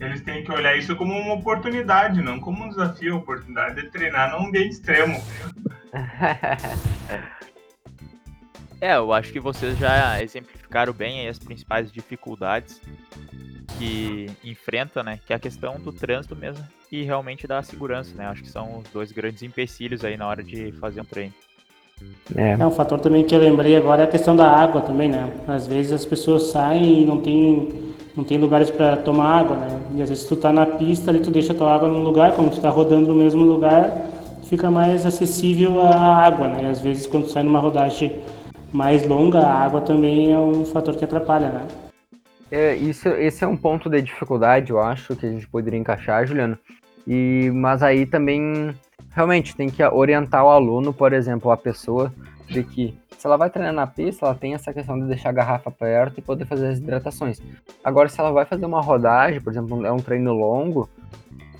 Eles 0.00 0.20
têm 0.22 0.42
que 0.42 0.50
olhar 0.50 0.76
isso 0.76 0.96
como 0.96 1.12
uma 1.12 1.34
oportunidade, 1.34 2.20
não 2.20 2.40
como 2.40 2.64
um 2.64 2.70
desafio. 2.70 3.14
A 3.14 3.18
oportunidade 3.18 3.76
de 3.76 3.88
treinar 3.90 4.32
num 4.32 4.48
ambiente 4.48 4.72
extremo. 4.72 5.22
é, 8.80 8.96
eu 8.96 9.12
acho 9.12 9.32
que 9.32 9.38
vocês 9.38 9.78
já 9.78 10.20
exemplificaram 10.22 10.59
bem 10.96 11.28
as 11.28 11.38
principais 11.38 11.90
dificuldades 11.90 12.80
que 13.78 14.26
enfrenta, 14.44 15.02
né? 15.02 15.18
Que 15.26 15.32
é 15.32 15.36
a 15.36 15.38
questão 15.38 15.78
do 15.80 15.92
trânsito 15.92 16.36
mesmo 16.36 16.64
e 16.90 17.02
realmente 17.02 17.46
da 17.46 17.62
segurança, 17.62 18.14
né? 18.14 18.26
Acho 18.26 18.42
que 18.42 18.50
são 18.50 18.78
os 18.78 18.88
dois 18.90 19.12
grandes 19.12 19.42
empecilhos 19.42 20.04
aí 20.04 20.16
na 20.16 20.26
hora 20.26 20.42
de 20.42 20.72
fazer 20.72 21.00
um 21.00 21.04
treino. 21.04 21.32
É. 22.34 22.52
é 22.52 22.66
um 22.66 22.70
fator 22.70 22.98
também 22.98 23.24
que 23.24 23.34
eu 23.34 23.38
lembrei 23.38 23.76
agora 23.76 24.02
é 24.02 24.04
a 24.04 24.08
questão 24.08 24.34
da 24.34 24.50
água 24.50 24.80
também, 24.80 25.08
né? 25.08 25.30
Às 25.46 25.66
vezes 25.66 25.92
as 25.92 26.04
pessoas 26.04 26.44
saem 26.44 27.02
e 27.02 27.06
não 27.06 27.20
tem 27.20 27.90
não 28.16 28.24
tem 28.24 28.38
lugares 28.38 28.70
para 28.70 28.96
tomar 28.96 29.40
água, 29.40 29.56
né? 29.56 29.80
E 29.96 30.02
às 30.02 30.08
vezes 30.08 30.24
tu 30.24 30.34
tá 30.36 30.52
na 30.52 30.66
pista 30.66 31.10
ali 31.10 31.20
tu 31.20 31.30
deixa 31.30 31.52
a 31.52 31.56
tua 31.56 31.74
água 31.74 31.88
num 31.88 32.02
lugar, 32.02 32.32
como 32.32 32.50
tu 32.50 32.60
tá 32.60 32.70
rodando 32.70 33.08
no 33.08 33.14
mesmo 33.14 33.42
lugar, 33.44 34.08
fica 34.44 34.70
mais 34.70 35.06
acessível 35.06 35.80
a 35.80 35.94
água, 35.94 36.48
né? 36.48 36.64
E 36.64 36.66
às 36.66 36.80
vezes 36.80 37.06
quando 37.06 37.24
tu 37.24 37.32
sai 37.32 37.42
numa 37.42 37.60
rodagem 37.60 38.20
mais 38.72 39.06
longa, 39.06 39.40
a 39.40 39.64
água 39.64 39.80
também 39.80 40.32
é 40.32 40.38
um 40.38 40.64
fator 40.64 40.96
que 40.96 41.04
atrapalha, 41.04 41.50
né? 41.50 41.68
É, 42.50 42.74
isso, 42.74 43.08
esse 43.08 43.44
é 43.44 43.46
um 43.46 43.56
ponto 43.56 43.88
de 43.88 44.02
dificuldade, 44.02 44.70
eu 44.70 44.80
acho, 44.80 45.14
que 45.14 45.26
a 45.26 45.30
gente 45.30 45.46
poderia 45.46 45.78
encaixar, 45.78 46.26
Juliano. 46.26 46.58
E, 47.06 47.50
mas 47.54 47.82
aí 47.82 48.06
também, 48.06 48.74
realmente, 49.10 49.54
tem 49.54 49.68
que 49.68 49.82
orientar 49.84 50.44
o 50.44 50.48
aluno, 50.48 50.92
por 50.92 51.12
exemplo, 51.12 51.50
a 51.50 51.56
pessoa, 51.56 52.12
de 52.48 52.64
que 52.64 52.98
se 53.16 53.26
ela 53.26 53.36
vai 53.36 53.50
treinar 53.50 53.72
na 53.72 53.86
pista, 53.86 54.26
ela 54.26 54.34
tem 54.34 54.54
essa 54.54 54.72
questão 54.72 54.98
de 54.98 55.06
deixar 55.06 55.28
a 55.28 55.32
garrafa 55.32 55.70
perto 55.70 56.18
e 56.18 56.22
poder 56.22 56.46
fazer 56.46 56.68
as 56.68 56.78
hidratações. 56.78 57.40
Agora, 57.84 58.08
se 58.08 58.18
ela 58.18 58.32
vai 58.32 58.44
fazer 58.44 58.64
uma 58.64 58.80
rodagem, 58.80 59.40
por 59.40 59.52
exemplo, 59.52 59.84
é 59.86 59.92
um 59.92 59.98
treino 59.98 60.32
longo, 60.32 60.88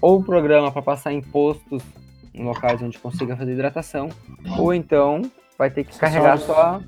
ou 0.01 0.23
programa 0.23 0.73
para 0.73 0.83
passar 0.83 1.13
em 1.13 1.21
postos 1.21 1.83
em 2.35 2.45
locais 2.45 2.81
onde 2.83 2.99
consiga 2.99 3.37
fazer 3.37 3.53
hidratação, 3.53 4.09
ou 4.59 4.73
então 4.73 5.23
vai 5.61 5.69
ter 5.69 5.85
que 5.85 5.99
carregar 5.99 6.39
só. 6.39 6.81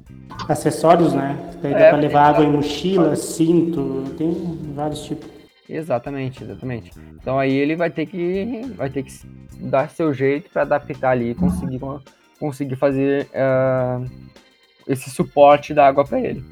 Acessórios, 0.49 1.13
né? 1.13 1.39
Daí 1.61 1.75
é, 1.75 1.79
dá 1.79 1.89
pra 1.91 1.99
levar 1.99 2.23
água 2.29 2.43
em 2.43 2.51
mochila, 2.51 3.15
cinto, 3.15 4.03
tem 4.17 4.33
vários 4.75 5.05
tipos. 5.05 5.29
Exatamente, 5.69 6.43
exatamente. 6.43 6.91
Então 7.21 7.39
aí 7.39 7.53
ele 7.53 7.77
vai 7.77 7.91
ter 7.91 8.07
que 8.07 8.63
vai 8.75 8.89
ter 8.89 9.03
que 9.03 9.13
dar 9.61 9.91
seu 9.91 10.15
jeito 10.15 10.49
para 10.51 10.63
adaptar 10.63 11.11
ali 11.11 11.33
e 11.33 11.35
conseguir 11.35 11.81
conseguir 12.41 12.77
fazer 12.77 13.29
uh, 13.35 14.11
esse 14.89 15.11
suporte 15.11 15.75
da 15.75 15.87
água 15.87 16.05
para 16.07 16.19
ele. 16.19 16.43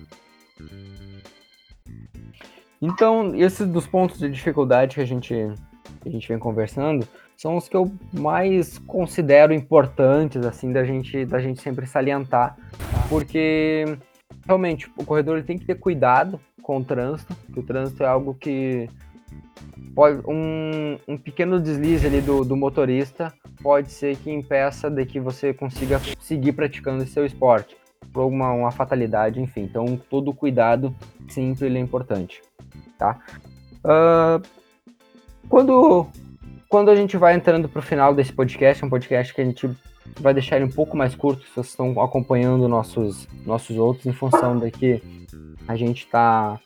Então, 2.82 3.34
esses 3.34 3.66
dos 3.66 3.86
pontos 3.86 4.18
de 4.18 4.28
dificuldade 4.28 4.94
que 4.94 5.00
a 5.00 5.06
gente 5.06 5.34
que 6.02 6.08
a 6.08 6.12
gente 6.12 6.28
vem 6.28 6.38
conversando, 6.38 7.08
são 7.40 7.56
os 7.56 7.70
que 7.70 7.76
eu 7.76 7.90
mais 8.12 8.76
considero 8.80 9.54
importantes, 9.54 10.44
assim, 10.44 10.70
da 10.70 10.84
gente, 10.84 11.24
da 11.24 11.40
gente 11.40 11.62
sempre 11.62 11.86
salientar, 11.86 12.54
porque 13.08 13.96
realmente 14.46 14.90
o 14.94 15.06
corredor 15.06 15.38
ele 15.38 15.46
tem 15.46 15.56
que 15.56 15.64
ter 15.64 15.76
cuidado 15.76 16.38
com 16.62 16.76
o 16.76 16.84
trânsito, 16.84 17.34
porque 17.46 17.60
o 17.60 17.62
trânsito 17.62 18.02
é 18.02 18.06
algo 18.06 18.34
que 18.34 18.90
pode 19.94 20.20
um, 20.28 20.98
um 21.08 21.16
pequeno 21.16 21.58
deslize 21.58 22.06
ali 22.06 22.20
do, 22.20 22.44
do 22.44 22.54
motorista 22.54 23.32
pode 23.62 23.90
ser 23.90 24.16
que 24.18 24.30
impeça 24.30 24.90
de 24.90 25.06
que 25.06 25.18
você 25.18 25.54
consiga 25.54 25.98
seguir 26.20 26.52
praticando 26.52 27.06
seu 27.06 27.24
esporte 27.24 27.74
por 28.12 28.20
alguma 28.20 28.52
uma 28.52 28.70
fatalidade, 28.70 29.40
enfim. 29.40 29.62
Então 29.62 29.98
todo 30.10 30.34
cuidado 30.34 30.94
sempre 31.26 31.66
ele 31.66 31.78
é 31.78 31.80
importante, 31.80 32.42
tá? 32.98 33.18
Uh, 33.82 34.46
quando 35.48 36.06
quando 36.70 36.88
a 36.88 36.94
gente 36.94 37.16
vai 37.16 37.34
entrando 37.34 37.68
para 37.68 37.80
o 37.80 37.82
final 37.82 38.14
desse 38.14 38.32
podcast, 38.32 38.82
é 38.82 38.86
um 38.86 38.90
podcast 38.90 39.34
que 39.34 39.40
a 39.40 39.44
gente 39.44 39.68
vai 40.20 40.32
deixar 40.32 40.54
ele 40.54 40.66
um 40.66 40.70
pouco 40.70 40.96
mais 40.96 41.16
curto, 41.16 41.42
se 41.42 41.52
vocês 41.52 41.66
estão 41.66 42.00
acompanhando 42.00 42.68
nossos, 42.68 43.26
nossos 43.44 43.76
outros, 43.76 44.06
em 44.06 44.12
função 44.12 44.56
de 44.56 44.70
que 44.70 45.02
a 45.66 45.74
gente 45.74 46.04
está 46.04 46.60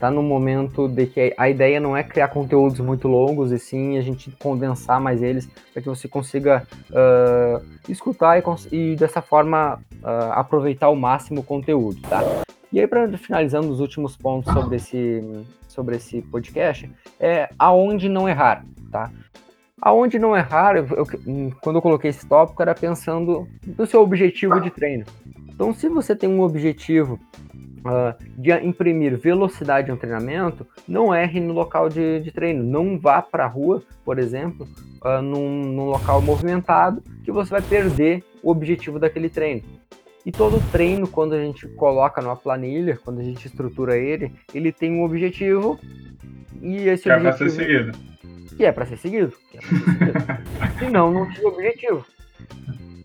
tá 0.00 0.10
no 0.10 0.24
momento 0.24 0.88
de 0.88 1.06
que 1.06 1.32
a 1.38 1.48
ideia 1.48 1.78
não 1.78 1.96
é 1.96 2.02
criar 2.02 2.28
conteúdos 2.28 2.80
muito 2.80 3.06
longos, 3.06 3.52
e 3.52 3.58
sim 3.60 3.96
a 3.96 4.00
gente 4.00 4.28
condensar 4.32 5.00
mais 5.00 5.22
eles 5.22 5.48
para 5.72 5.80
que 5.80 5.88
você 5.88 6.08
consiga 6.08 6.66
uh, 6.90 7.64
escutar 7.88 8.36
e, 8.36 8.42
e, 8.72 8.96
dessa 8.96 9.22
forma 9.22 9.80
uh, 10.02 10.32
aproveitar 10.32 10.86
ao 10.86 10.96
máximo 10.96 11.42
o 11.42 11.44
conteúdo, 11.44 12.00
tá? 12.02 12.22
E 12.72 12.80
aí, 12.80 12.88
para 12.88 13.06
finalizando 13.16 13.70
os 13.70 13.78
últimos 13.78 14.16
pontos 14.16 14.52
sobre 14.52 14.76
esse, 14.76 15.22
sobre 15.68 15.94
esse 15.94 16.22
podcast, 16.22 16.90
é 17.20 17.48
aonde 17.56 18.08
não 18.08 18.28
errar, 18.28 18.64
tá? 18.90 19.12
Aonde 19.84 20.18
não 20.18 20.34
errar, 20.34 20.76
eu, 20.76 20.86
eu, 20.96 21.06
quando 21.60 21.76
eu 21.76 21.82
coloquei 21.82 22.08
esse 22.08 22.26
tópico, 22.26 22.62
era 22.62 22.74
pensando 22.74 23.46
no 23.76 23.86
seu 23.86 24.00
objetivo 24.00 24.58
de 24.58 24.70
treino. 24.70 25.04
Então, 25.46 25.74
se 25.74 25.90
você 25.90 26.16
tem 26.16 26.26
um 26.26 26.40
objetivo 26.40 27.20
uh, 27.84 28.14
de 28.38 28.50
imprimir 28.64 29.18
velocidade 29.18 29.90
no 29.90 29.98
treinamento, 29.98 30.66
não 30.88 31.14
erre 31.14 31.38
no 31.38 31.52
local 31.52 31.90
de, 31.90 32.20
de 32.20 32.32
treino. 32.32 32.64
Não 32.64 32.98
vá 32.98 33.20
para 33.20 33.44
a 33.44 33.46
rua, 33.46 33.82
por 34.02 34.18
exemplo, 34.18 34.66
uh, 35.04 35.20
num, 35.20 35.64
num 35.64 35.84
local 35.84 36.22
movimentado, 36.22 37.02
que 37.22 37.30
você 37.30 37.50
vai 37.50 37.60
perder 37.60 38.24
o 38.42 38.50
objetivo 38.50 38.98
daquele 38.98 39.28
treino. 39.28 39.62
E 40.24 40.32
todo 40.32 40.62
treino, 40.72 41.06
quando 41.06 41.34
a 41.34 41.40
gente 41.40 41.68
coloca 41.68 42.22
numa 42.22 42.36
planilha, 42.36 42.98
quando 43.04 43.20
a 43.20 43.22
gente 43.22 43.46
estrutura 43.46 43.96
ele, 43.96 44.32
ele 44.54 44.72
tem 44.72 44.90
um 44.90 45.04
objetivo. 45.04 45.78
E 46.62 46.88
esse 46.88 47.02
que 47.04 47.12
objetivo. 47.12 47.28
É 47.28 47.32
pra 47.32 47.32
ser 47.32 47.50
seguido. 47.50 47.98
Que 48.56 48.64
é 48.64 48.72
para 48.72 48.86
ser 48.86 48.96
seguido. 48.96 49.34
É 49.52 49.58
pra 49.58 49.68
ser 49.68 49.82
seguido. 49.84 50.78
Senão, 50.78 51.12
não 51.12 51.30
tinha 51.30 51.48
objetivo. 51.48 52.06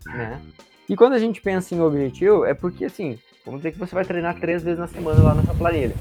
Né? 0.06 0.40
E 0.88 0.96
quando 0.96 1.12
a 1.12 1.18
gente 1.18 1.40
pensa 1.40 1.74
em 1.74 1.80
objetivo, 1.80 2.44
é 2.44 2.54
porque 2.54 2.86
assim, 2.86 3.18
vamos 3.44 3.60
dizer 3.60 3.72
que 3.72 3.78
você 3.78 3.94
vai 3.94 4.04
treinar 4.04 4.40
três 4.40 4.62
vezes 4.62 4.78
na 4.78 4.86
semana 4.86 5.22
lá 5.22 5.34
nessa 5.34 5.54
planilha. 5.54 5.94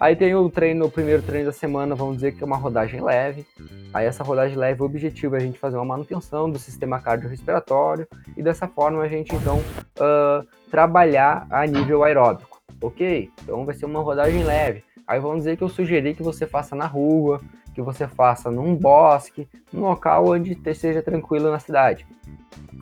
Aí 0.00 0.14
tem 0.14 0.34
o 0.34 0.48
treino, 0.48 0.86
o 0.86 0.90
primeiro 0.90 1.22
treino 1.22 1.46
da 1.46 1.52
semana, 1.52 1.94
vamos 1.94 2.16
dizer 2.16 2.32
que 2.32 2.42
é 2.42 2.46
uma 2.46 2.56
rodagem 2.56 3.00
leve. 3.00 3.44
Aí 3.92 4.06
essa 4.06 4.22
rodagem 4.22 4.56
leve, 4.56 4.80
o 4.80 4.84
objetivo 4.84 5.34
é 5.34 5.38
a 5.38 5.42
gente 5.42 5.58
fazer 5.58 5.76
uma 5.76 5.84
manutenção 5.84 6.48
do 6.48 6.58
sistema 6.58 7.00
cardiorrespiratório 7.00 8.06
e 8.36 8.42
dessa 8.42 8.68
forma 8.68 9.02
a 9.02 9.08
gente 9.08 9.34
então 9.34 9.58
uh, 9.58 10.46
trabalhar 10.70 11.46
a 11.50 11.66
nível 11.66 12.04
aeróbico. 12.04 12.57
Ok? 12.80 13.30
Então 13.42 13.64
vai 13.64 13.74
ser 13.74 13.86
uma 13.86 14.00
rodagem 14.00 14.42
leve. 14.44 14.84
Aí 15.06 15.18
vamos 15.18 15.38
dizer 15.38 15.56
que 15.56 15.62
eu 15.62 15.68
sugeri 15.68 16.14
que 16.14 16.22
você 16.22 16.46
faça 16.46 16.76
na 16.76 16.86
rua, 16.86 17.40
que 17.74 17.80
você 17.80 18.06
faça 18.06 18.50
num 18.50 18.74
bosque, 18.74 19.48
num 19.72 19.82
local 19.82 20.28
onde 20.28 20.56
seja 20.74 21.02
tranquilo 21.02 21.50
na 21.50 21.58
cidade. 21.58 22.06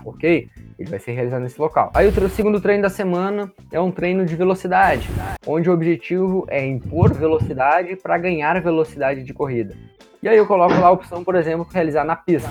Ok? 0.04 0.48
Ele 0.78 0.90
vai 0.90 0.98
ser 0.98 1.12
realizado 1.12 1.42
nesse 1.42 1.60
local. 1.60 1.90
Aí 1.94 2.06
o 2.06 2.28
segundo 2.28 2.60
treino 2.60 2.82
da 2.82 2.90
semana 2.90 3.52
é 3.72 3.80
um 3.80 3.90
treino 3.90 4.26
de 4.26 4.36
velocidade, 4.36 5.08
onde 5.46 5.70
o 5.70 5.72
objetivo 5.72 6.46
é 6.48 6.66
impor 6.66 7.14
velocidade 7.14 7.96
para 7.96 8.18
ganhar 8.18 8.60
velocidade 8.60 9.22
de 9.22 9.32
corrida. 9.32 9.74
E 10.22 10.28
aí 10.28 10.36
eu 10.36 10.46
coloco 10.46 10.74
lá 10.74 10.88
a 10.88 10.92
opção, 10.92 11.22
por 11.22 11.34
exemplo, 11.34 11.66
realizar 11.72 12.04
na 12.04 12.16
pista. 12.16 12.48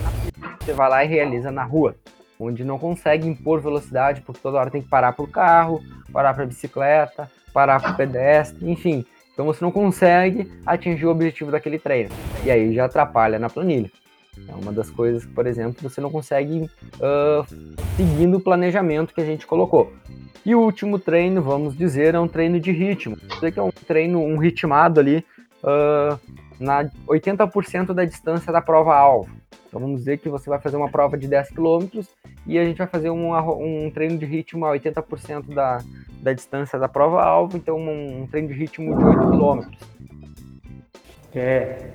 Você 0.60 0.73
vai 0.73 0.89
lá 0.89 1.03
e 1.03 1.08
realiza 1.08 1.51
na 1.51 1.63
rua, 1.63 1.95
onde 2.39 2.63
não 2.63 2.78
consegue 2.78 3.28
impor 3.28 3.62
velocidade, 3.62 4.21
porque 4.21 4.41
toda 4.41 4.58
hora 4.58 4.69
tem 4.69 4.82
que 4.82 4.89
parar 4.89 5.13
para 5.13 5.26
o 5.26 5.28
carro, 5.28 5.82
parar 6.12 6.34
para 6.34 6.43
a 6.43 6.48
bicicleta, 6.48 7.30
parar 7.54 7.82
para 7.82 7.91
o 7.91 7.98
pedestre, 7.98 8.69
enfim. 8.69 9.06
Então 9.34 9.45
você 9.45 9.63
não 9.63 9.71
consegue 9.71 10.52
atingir 10.65 11.06
o 11.06 11.12
objetivo 11.12 11.52
daquele 11.52 11.78
treino. 11.78 12.10
E 12.43 12.52
aí 12.52 12.74
já 12.74 12.86
atrapalha 12.86 13.38
na 13.38 13.50
planilha. 13.50 13.91
É 14.48 14.54
uma 14.54 14.71
das 14.71 14.89
coisas 14.89 15.26
que, 15.26 15.32
por 15.32 15.48
exemplo, 15.48 15.82
você 15.82 16.02
não 16.02 16.10
consegue 16.10 16.69
uh, 16.95 17.45
seguindo 17.95 18.38
o 18.38 18.39
planejamento 18.39 19.13
que 19.13 19.21
a 19.21 19.26
gente 19.26 19.48
colocou. 19.48 19.93
E 20.45 20.54
o 20.54 20.60
último 20.60 21.00
treino, 21.00 21.41
vamos 21.41 21.76
dizer, 21.76 22.15
é 22.15 22.19
um 22.19 22.28
treino 22.28 22.60
de 22.60 22.71
ritmo. 22.71 23.17
Isso 23.30 23.52
que 23.52 23.60
é 23.60 23.63
um 23.63 23.71
treino, 23.71 24.21
um 24.21 24.38
ritmado 24.38 25.00
ali 25.00 25.26
uh, 25.63 26.19
na 26.60 26.86
80% 27.08 27.94
da 27.94 28.06
distância 28.06 28.52
da 28.52 28.62
prova-alvo. 28.62 29.30
Então 29.68 29.80
vamos 29.80 30.00
dizer 30.00 30.20
que 30.20 30.30
você 30.30 30.50
vai 30.50 30.60
fazer 30.60 30.78
uma 30.78 30.89
prova 30.89 31.18
de 31.18 31.28
10 31.28 31.50
km 31.50 32.02
e 32.48 32.58
a 32.58 32.63
gente 32.63 32.78
vai 32.78 32.88
fazer 32.88 33.10
um, 33.10 33.36
um 33.36 33.91
treino 33.91 34.18
de 34.18 34.26
ritmo 34.26 34.65
a 34.65 34.72
80% 34.72 35.54
da, 35.54 35.80
da 36.22 36.34
distância 36.34 36.80
da 36.80 36.88
prova-alvo, 36.88 37.58
então 37.58 37.78
um, 37.78 38.22
um, 38.22 38.28
treino 38.28 38.48
de 38.48 38.54
ritmo 38.54 38.98
de 38.98 39.04
8 39.04 39.20
km. 39.32 39.70
É, 41.34 41.89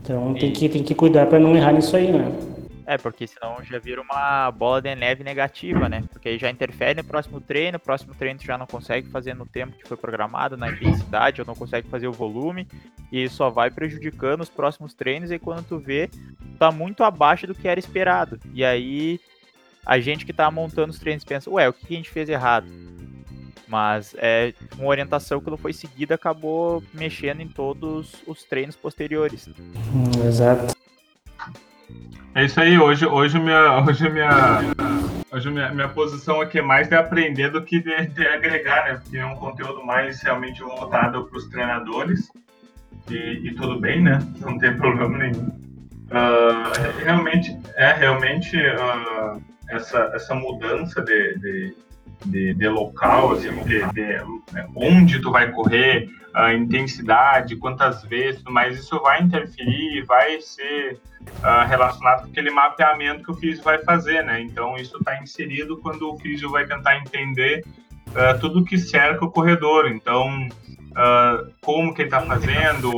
então 0.00 0.34
tem 0.34 0.52
que, 0.52 0.68
tem 0.68 0.82
que 0.82 0.94
cuidar 0.94 1.26
para 1.26 1.38
não 1.38 1.54
errar 1.54 1.72
nisso 1.72 1.96
aí, 1.96 2.10
né? 2.10 2.51
É, 2.92 2.98
porque 2.98 3.26
senão 3.26 3.56
já 3.64 3.78
vira 3.78 4.02
uma 4.02 4.50
bola 4.50 4.82
de 4.82 4.94
neve 4.94 5.24
negativa, 5.24 5.88
né? 5.88 6.04
Porque 6.12 6.28
aí 6.28 6.38
já 6.38 6.50
interfere 6.50 7.00
no 7.00 7.08
próximo 7.08 7.40
treino, 7.40 7.78
o 7.78 7.80
próximo 7.80 8.14
treino 8.14 8.38
tu 8.38 8.44
já 8.44 8.58
não 8.58 8.66
consegue 8.66 9.08
fazer 9.08 9.34
no 9.34 9.46
tempo 9.46 9.78
que 9.78 9.88
foi 9.88 9.96
programado, 9.96 10.58
na 10.58 10.70
intensidade, 10.70 11.40
ou 11.40 11.46
não 11.46 11.54
consegue 11.54 11.88
fazer 11.88 12.06
o 12.06 12.12
volume, 12.12 12.68
e 13.10 13.26
só 13.30 13.48
vai 13.48 13.70
prejudicando 13.70 14.42
os 14.42 14.50
próximos 14.50 14.92
treinos, 14.92 15.30
e 15.30 15.38
quando 15.38 15.64
tu 15.64 15.78
vê, 15.78 16.10
tá 16.58 16.70
muito 16.70 17.02
abaixo 17.02 17.46
do 17.46 17.54
que 17.54 17.66
era 17.66 17.80
esperado. 17.80 18.38
E 18.52 18.62
aí 18.62 19.18
a 19.86 19.98
gente 19.98 20.26
que 20.26 20.32
tá 20.34 20.50
montando 20.50 20.90
os 20.90 20.98
treinos 20.98 21.24
pensa, 21.24 21.48
ué, 21.48 21.66
o 21.70 21.72
que 21.72 21.94
a 21.94 21.96
gente 21.96 22.10
fez 22.10 22.28
errado? 22.28 22.66
Mas 23.66 24.14
é 24.18 24.52
uma 24.76 24.88
orientação 24.88 25.40
que 25.40 25.48
não 25.48 25.56
foi 25.56 25.72
seguida 25.72 26.14
acabou 26.14 26.82
mexendo 26.92 27.40
em 27.40 27.48
todos 27.48 28.16
os 28.26 28.44
treinos 28.44 28.76
posteriores. 28.76 29.48
Hum, 29.48 30.26
exato. 30.28 30.81
É 32.34 32.44
isso 32.44 32.60
aí, 32.60 32.78
hoje, 32.78 33.04
hoje, 33.04 33.38
minha, 33.38 33.78
hoje, 33.84 34.08
minha, 34.08 34.60
hoje 35.30 35.50
minha, 35.50 35.70
minha 35.70 35.88
posição 35.88 36.40
aqui 36.40 36.60
é 36.60 36.62
mais 36.62 36.88
de 36.88 36.94
aprender 36.94 37.50
do 37.50 37.62
que 37.62 37.78
de, 37.78 38.06
de 38.06 38.26
agregar, 38.26 38.84
né? 38.86 39.00
Porque 39.02 39.18
é 39.18 39.26
um 39.26 39.36
conteúdo 39.36 39.84
mais 39.84 40.22
realmente 40.22 40.62
voltado 40.62 41.24
para 41.24 41.38
os 41.38 41.48
treinadores. 41.48 42.30
E, 43.10 43.14
e, 43.14 43.54
tudo 43.54 43.78
bem, 43.78 44.00
né? 44.00 44.18
Não 44.40 44.56
tem 44.58 44.74
problema 44.76 45.18
nenhum. 45.18 45.46
Uh, 45.46 47.04
realmente, 47.04 47.58
é 47.76 47.92
realmente 47.92 48.56
uh, 48.56 49.42
essa, 49.68 50.10
essa 50.14 50.34
mudança 50.34 51.02
de, 51.02 51.38
de 51.38 51.74
de, 52.24 52.54
de 52.54 52.68
local, 52.68 53.32
assim, 53.32 53.50
de, 53.64 53.84
de, 53.92 54.20
onde 54.74 55.20
tu 55.20 55.30
vai 55.30 55.50
correr, 55.50 56.08
a 56.34 56.54
intensidade, 56.54 57.56
quantas 57.56 58.02
vezes, 58.04 58.42
mas 58.48 58.78
isso 58.78 58.98
vai 59.00 59.22
interferir, 59.22 60.02
vai 60.06 60.40
ser 60.40 60.98
uh, 61.20 61.68
relacionado 61.68 62.22
com 62.22 62.30
aquele 62.30 62.50
mapeamento 62.50 63.22
que 63.22 63.30
o 63.30 63.34
físico 63.34 63.64
vai 63.64 63.78
fazer, 63.84 64.24
né? 64.24 64.40
Então 64.40 64.76
isso 64.76 64.96
está 64.96 65.20
inserido 65.22 65.76
quando 65.78 66.10
o 66.10 66.18
físico 66.18 66.50
vai 66.50 66.66
tentar 66.66 66.96
entender 66.96 67.64
uh, 68.08 68.40
tudo 68.40 68.64
que 68.64 68.78
cerca 68.78 69.24
o 69.24 69.30
corredor. 69.30 69.88
Então 69.88 70.48
uh, 70.92 71.52
como 71.60 71.94
que 71.94 72.02
ele 72.02 72.08
está 72.08 72.22
fazendo, 72.22 72.90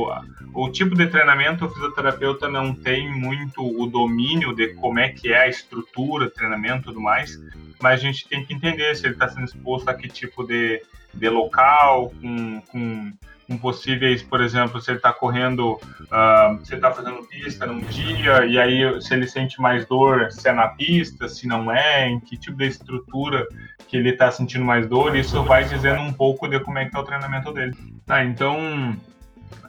o 0.55 0.69
tipo 0.69 0.95
de 0.95 1.05
treinamento 1.07 1.65
o 1.65 1.69
fisioterapeuta 1.69 2.47
não 2.47 2.73
tem 2.73 3.11
muito 3.11 3.61
o 3.61 3.85
domínio 3.85 4.55
de 4.55 4.69
como 4.75 4.99
é 4.99 5.09
que 5.09 5.33
é 5.33 5.41
a 5.41 5.47
estrutura, 5.49 6.29
treinamento 6.29 6.79
e 6.79 6.83
tudo 6.85 7.01
mais, 7.01 7.37
mas 7.81 7.99
a 7.99 8.03
gente 8.03 8.27
tem 8.27 8.43
que 8.43 8.53
entender 8.53 8.95
se 8.95 9.05
ele 9.05 9.15
está 9.15 9.27
sendo 9.27 9.43
exposto 9.43 9.89
a 9.89 9.93
que 9.93 10.07
tipo 10.07 10.43
de, 10.45 10.81
de 11.13 11.29
local, 11.29 12.13
com, 12.21 12.61
com, 12.71 13.13
com 13.45 13.57
possíveis, 13.57 14.23
por 14.23 14.41
exemplo, 14.41 14.79
se 14.79 14.91
ele 14.91 14.97
está 14.97 15.11
correndo, 15.11 15.73
uh, 15.73 16.65
se 16.65 16.73
ele 16.73 16.77
está 16.77 16.91
fazendo 16.91 17.27
pista 17.27 17.65
num 17.65 17.81
dia, 17.81 18.45
e 18.45 18.57
aí 18.57 19.01
se 19.01 19.13
ele 19.13 19.27
sente 19.27 19.59
mais 19.59 19.85
dor, 19.85 20.31
se 20.31 20.47
é 20.47 20.53
na 20.53 20.69
pista, 20.69 21.27
se 21.27 21.47
não 21.47 21.69
é, 21.69 22.07
em 22.07 22.19
que 22.21 22.37
tipo 22.37 22.57
de 22.57 22.67
estrutura 22.67 23.45
que 23.89 23.97
ele 23.97 24.11
está 24.11 24.31
sentindo 24.31 24.63
mais 24.63 24.87
dor, 24.87 25.17
isso 25.17 25.43
vai 25.43 25.65
dizendo 25.65 25.99
um 25.99 26.13
pouco 26.13 26.47
de 26.47 26.61
como 26.61 26.79
é 26.79 26.85
que 26.85 26.95
é 26.95 26.99
o 26.99 27.03
treinamento 27.03 27.51
dele. 27.51 27.75
Tá, 28.05 28.23
então 28.23 28.95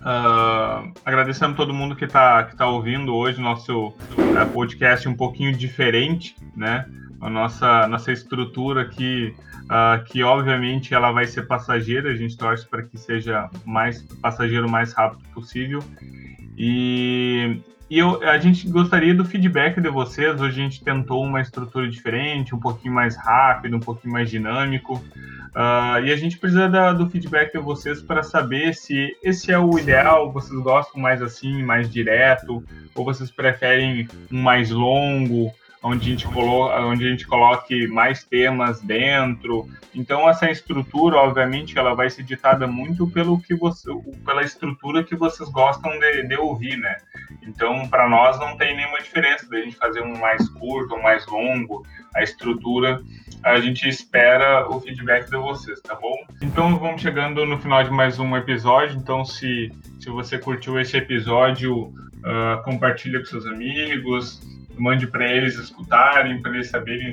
Uh, 0.06 0.92
agradecendo 1.04 1.56
todo 1.56 1.74
mundo 1.74 1.96
que 1.96 2.04
está 2.04 2.44
que 2.44 2.56
tá 2.56 2.68
ouvindo 2.68 3.12
hoje 3.12 3.40
nosso 3.40 3.88
uh, 3.88 4.52
podcast 4.52 5.08
um 5.08 5.16
pouquinho 5.16 5.52
diferente, 5.52 6.36
né? 6.54 6.86
A 7.20 7.28
nossa, 7.28 7.88
nossa 7.88 8.12
estrutura 8.12 8.82
aqui, 8.82 9.34
uh, 9.64 10.04
que 10.04 10.22
obviamente 10.22 10.94
ela 10.94 11.10
vai 11.10 11.26
ser 11.26 11.48
passageira, 11.48 12.08
a 12.08 12.14
gente 12.14 12.36
torce 12.36 12.64
para 12.68 12.84
que 12.84 12.96
seja 12.96 13.50
mais 13.64 14.00
passageiro 14.22 14.68
o 14.68 14.70
mais 14.70 14.92
rápido 14.92 15.24
possível. 15.34 15.82
E, 16.56 17.60
e 17.90 17.98
eu, 17.98 18.22
a 18.22 18.38
gente 18.38 18.68
gostaria 18.68 19.12
do 19.12 19.24
feedback 19.24 19.80
de 19.80 19.88
vocês. 19.88 20.40
Hoje 20.40 20.60
a 20.60 20.62
gente 20.62 20.84
tentou 20.84 21.24
uma 21.24 21.40
estrutura 21.40 21.90
diferente, 21.90 22.54
um 22.54 22.60
pouquinho 22.60 22.94
mais 22.94 23.16
rápido, 23.16 23.76
um 23.76 23.80
pouquinho 23.80 24.12
mais 24.12 24.30
dinâmico. 24.30 25.02
Uh, 25.54 26.04
e 26.04 26.12
a 26.12 26.16
gente 26.16 26.38
precisa 26.38 26.68
da, 26.68 26.92
do 26.92 27.08
feedback 27.08 27.52
de 27.52 27.58
vocês 27.58 28.02
para 28.02 28.22
saber 28.22 28.74
se 28.74 29.16
esse 29.22 29.50
é 29.50 29.58
o 29.58 29.78
ideal, 29.78 30.32
vocês 30.32 30.58
gostam 30.60 31.00
mais 31.00 31.22
assim, 31.22 31.62
mais 31.62 31.90
direto, 31.90 32.64
ou 32.94 33.04
vocês 33.04 33.30
preferem 33.30 34.08
um 34.30 34.42
mais 34.42 34.70
longo, 34.70 35.52
onde 35.82 36.08
a 36.08 36.10
gente, 36.10 36.26
coloca, 36.26 36.80
onde 36.80 37.06
a 37.06 37.10
gente 37.10 37.26
coloque 37.26 37.86
mais 37.88 38.24
temas 38.24 38.80
dentro. 38.80 39.68
Então 39.94 40.28
essa 40.28 40.50
estrutura, 40.50 41.16
obviamente, 41.16 41.78
ela 41.78 41.94
vai 41.94 42.10
ser 42.10 42.22
ditada 42.22 42.66
muito 42.66 43.06
pelo 43.06 43.40
que 43.40 43.54
você, 43.54 43.90
pela 44.24 44.42
estrutura 44.42 45.04
que 45.04 45.14
vocês 45.14 45.48
gostam 45.50 45.98
de, 45.98 46.22
de 46.24 46.36
ouvir, 46.36 46.76
né? 46.76 46.96
Então 47.42 47.88
para 47.88 48.08
nós 48.08 48.38
não 48.38 48.56
tem 48.56 48.76
nenhuma 48.76 49.00
diferença 49.00 49.48
da 49.48 49.58
gente 49.58 49.76
fazer 49.76 50.02
um 50.02 50.18
mais 50.18 50.48
curto, 50.48 50.94
um 50.94 51.02
mais 51.02 51.26
longo. 51.26 51.86
A 52.14 52.22
estrutura 52.22 53.00
a 53.44 53.60
gente 53.60 53.88
espera 53.88 54.68
o 54.68 54.80
feedback 54.80 55.30
de 55.30 55.36
vocês, 55.36 55.80
tá 55.80 55.94
bom? 55.94 56.16
Então 56.42 56.78
vamos 56.78 57.00
chegando 57.00 57.46
no 57.46 57.58
final 57.58 57.84
de 57.84 57.90
mais 57.90 58.18
um 58.18 58.36
episódio. 58.36 58.96
Então 58.98 59.24
se 59.24 59.72
se 60.00 60.10
você 60.10 60.38
curtiu 60.38 60.78
esse 60.78 60.96
episódio, 60.96 61.74
uh, 61.86 62.62
compartilha 62.64 63.18
com 63.18 63.24
seus 63.24 63.46
amigos 63.46 64.40
mande 64.76 65.06
para 65.06 65.26
eles 65.30 65.56
escutarem, 65.58 66.40
para 66.40 66.52
eles 66.52 66.68
saberem 66.68 67.12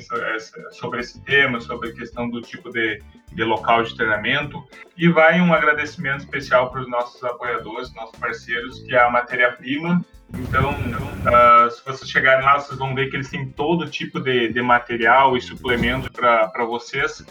sobre 0.71 1.01
esse 1.01 1.21
tema, 1.23 1.59
sobre 1.59 1.89
a 1.89 1.93
questão 1.93 2.29
do 2.29 2.41
tipo 2.41 2.69
de, 2.69 3.01
de 3.31 3.43
local 3.43 3.83
de 3.83 3.95
treinamento. 3.95 4.63
E 4.97 5.07
vai 5.09 5.39
um 5.41 5.53
agradecimento 5.53 6.19
especial 6.19 6.69
para 6.69 6.81
os 6.81 6.89
nossos 6.89 7.23
apoiadores, 7.23 7.93
nossos 7.93 8.17
parceiros, 8.19 8.81
que 8.81 8.93
é 8.93 8.99
a 8.99 9.09
Matéria 9.09 9.51
Prima 9.51 10.03
Então, 10.33 10.71
uh, 10.71 11.71
se 11.71 11.83
vocês 11.85 12.09
chegarem 12.09 12.45
lá, 12.45 12.59
vocês 12.59 12.77
vão 12.77 12.93
ver 12.93 13.09
que 13.09 13.15
eles 13.15 13.29
têm 13.29 13.47
todo 13.49 13.89
tipo 13.89 14.19
de, 14.19 14.49
de 14.49 14.61
material 14.61 15.35
e 15.37 15.41
suplemento 15.41 16.11
para 16.11 16.65
vocês. 16.65 17.25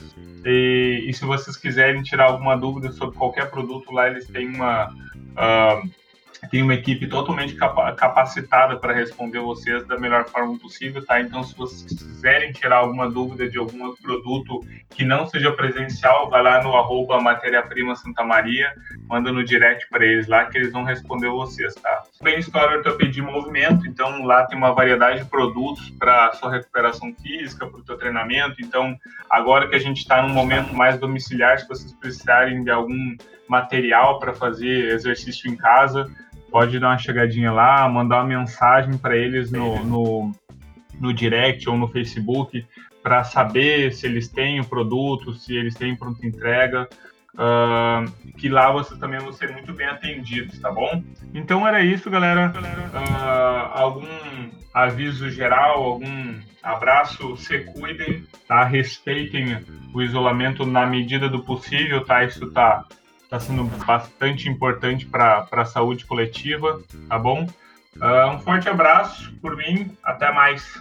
E, 0.45 1.05
e, 1.09 1.12
se 1.14 1.25
vocês 1.25 1.57
quiserem 1.57 2.03
tirar 2.03 2.27
alguma 2.27 2.57
dúvida 2.57 2.90
sobre 2.92 3.16
qualquer 3.16 3.51
produto, 3.51 3.92
lá 3.92 4.09
eles 4.09 4.27
têm 4.27 4.49
uma. 4.49 4.88
Uh, 4.88 6.02
tem 6.51 6.63
uma 6.63 6.75
equipe 6.75 7.07
totalmente 7.07 7.55
capacitada 7.55 8.77
para 8.77 8.93
responder 8.93 9.39
vocês 9.39 9.87
da 9.87 9.99
melhor 9.99 10.25
forma 10.29 10.59
possível, 10.59 11.05
tá? 11.05 11.21
Então, 11.21 11.43
se 11.43 11.57
vocês 11.57 11.83
quiserem 11.85 12.53
tirar 12.53 12.79
alguma 12.79 13.11
dúvida 13.11 13.49
de 13.49 13.59
algum 13.59 13.95
produto 13.97 14.61
que 14.91 15.05
não 15.05 15.27
seja 15.27 15.53
presencial, 15.53 16.29
vai 16.29 16.43
lá 16.43 16.63
no 16.63 16.77
arroba 16.77 17.21
matéria-prima 17.21 17.95
Santa 17.95 18.25
Maria, 18.25 18.73
manda 19.09 19.33
no 19.33 19.45
direct 19.45 19.89
para 19.89 20.05
eles 20.05 20.27
lá 20.27 20.45
que 20.47 20.59
eles 20.59 20.73
vão 20.73 20.83
responder 20.85 21.29
vocês, 21.29 21.75
tá? 21.77 22.03
Bem 22.21 22.39
História 22.39 22.79
Ortopedia 22.79 23.23
Movimento, 23.23 23.87
então 23.87 24.25
lá 24.25 24.45
tem 24.47 24.59
uma 24.59 24.75
variedade 24.75 25.21
de 25.21 25.31
produtos 25.31 25.91
para 25.91 26.33
sua 26.33 26.51
recuperação 26.51 27.15
física, 27.15 27.67
para 27.67 27.81
o 27.81 27.85
seu 27.85 27.97
treinamento. 27.97 28.57
Então, 28.61 28.97
agora 29.31 29.69
que 29.69 29.77
a 29.77 29.81
gente 29.81 29.99
está 29.99 30.21
num 30.21 30.35
momento 30.35 30.75
mais 30.75 30.99
domiciliar, 30.99 31.59
se 31.59 31.69
vocês 31.69 31.93
precisarem 31.95 32.63
de 32.63 32.71
algum 32.71 33.17
material 33.49 34.19
para 34.19 34.33
fazer 34.33 34.93
exercício 34.93 35.51
em 35.51 35.57
casa, 35.57 36.11
pode 36.53 36.79
dar 36.79 36.91
uma 36.91 36.99
chegadinha 36.99 37.51
lá, 37.51 37.88
mandar 37.88 38.19
uma 38.19 38.38
mensagem 38.38 38.99
para 38.99 39.17
eles 39.17 39.51
no, 39.51 39.83
no, 39.83 40.33
no 41.01 41.12
direct 41.12 41.69
ou 41.69 41.77
no 41.77 41.88
Facebook 41.88 42.65
para 43.03 43.25
saber 43.25 43.93
se 43.93 44.07
eles 44.07 44.29
têm 44.29 44.61
o 44.61 44.65
produto, 44.65 45.33
se 45.33 45.57
eles 45.57 45.75
têm 45.75 45.97
pronta 45.97 46.25
entrega. 46.25 46.88
Uh, 47.35 48.33
que 48.33 48.51
lá 48.51 48.71
vocês 48.71 49.01
também 49.01 49.19
vão 49.19 49.33
ser 49.33 49.51
muito 49.51 49.73
bem 49.73 49.87
atendidos, 49.87 50.59
tá 50.61 50.71
bom? 50.71 51.03
Então 51.33 51.67
era 51.67 51.83
isso, 51.83 52.11
galera. 52.11 52.53
Uh, 52.55 53.71
algum 53.73 54.07
aviso 54.75 55.31
geral, 55.31 55.83
algum 55.83 56.35
abraço, 56.62 57.35
se 57.38 57.61
cuidem, 57.61 58.25
tá? 58.47 58.62
Respeitem 58.65 59.65
o 59.95 60.03
isolamento 60.03 60.67
na 60.67 60.85
medida 60.85 61.27
do 61.27 61.43
possível, 61.43 62.05
tá? 62.05 62.23
Isso 62.23 62.51
tá 62.51 62.85
está 63.33 63.40
sendo 63.40 63.64
bastante 63.87 64.47
importante 64.47 65.07
para 65.07 65.49
a 65.51 65.64
saúde 65.64 66.05
coletiva, 66.05 66.83
tá 67.09 67.18
bom? 67.18 67.49
Uh, 67.97 68.29
um 68.35 68.38
forte 68.40 68.68
abraço 68.68 69.33
por 69.40 69.57
mim, 69.57 69.90
até 70.05 70.31
mais. 70.31 70.79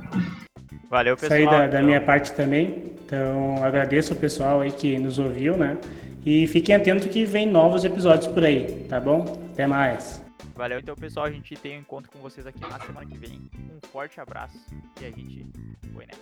Valeu, 0.90 1.16
pessoal. 1.16 1.40
Isso 1.40 1.48
aí 1.48 1.58
da, 1.58 1.66
da 1.66 1.82
minha 1.82 2.00
parte 2.00 2.32
também. 2.32 2.92
Então, 3.04 3.64
agradeço 3.64 4.12
o 4.12 4.16
pessoal 4.16 4.60
aí 4.60 4.70
que 4.70 4.98
nos 4.98 5.18
ouviu, 5.18 5.56
né? 5.56 5.78
E 6.26 6.46
fiquem 6.46 6.74
atentos 6.74 7.06
que 7.06 7.24
vem 7.24 7.46
novos 7.46 7.84
episódios 7.84 8.26
por 8.26 8.44
aí, 8.44 8.86
tá 8.88 9.00
bom? 9.00 9.40
Até 9.52 9.66
mais. 9.66 10.22
Valeu, 10.54 10.78
então, 10.78 10.94
pessoal. 10.94 11.24
A 11.26 11.30
gente 11.30 11.56
tem 11.56 11.78
um 11.78 11.80
encontro 11.80 12.10
com 12.10 12.18
vocês 12.18 12.46
aqui 12.46 12.60
na 12.60 12.78
semana 12.80 13.06
que 13.06 13.16
vem. 13.16 13.40
Um 13.58 13.80
forte 13.88 14.20
abraço 14.20 14.58
e 15.00 15.06
a 15.06 15.10
gente 15.10 15.46
foi 15.94 16.06
nessa. 16.06 16.20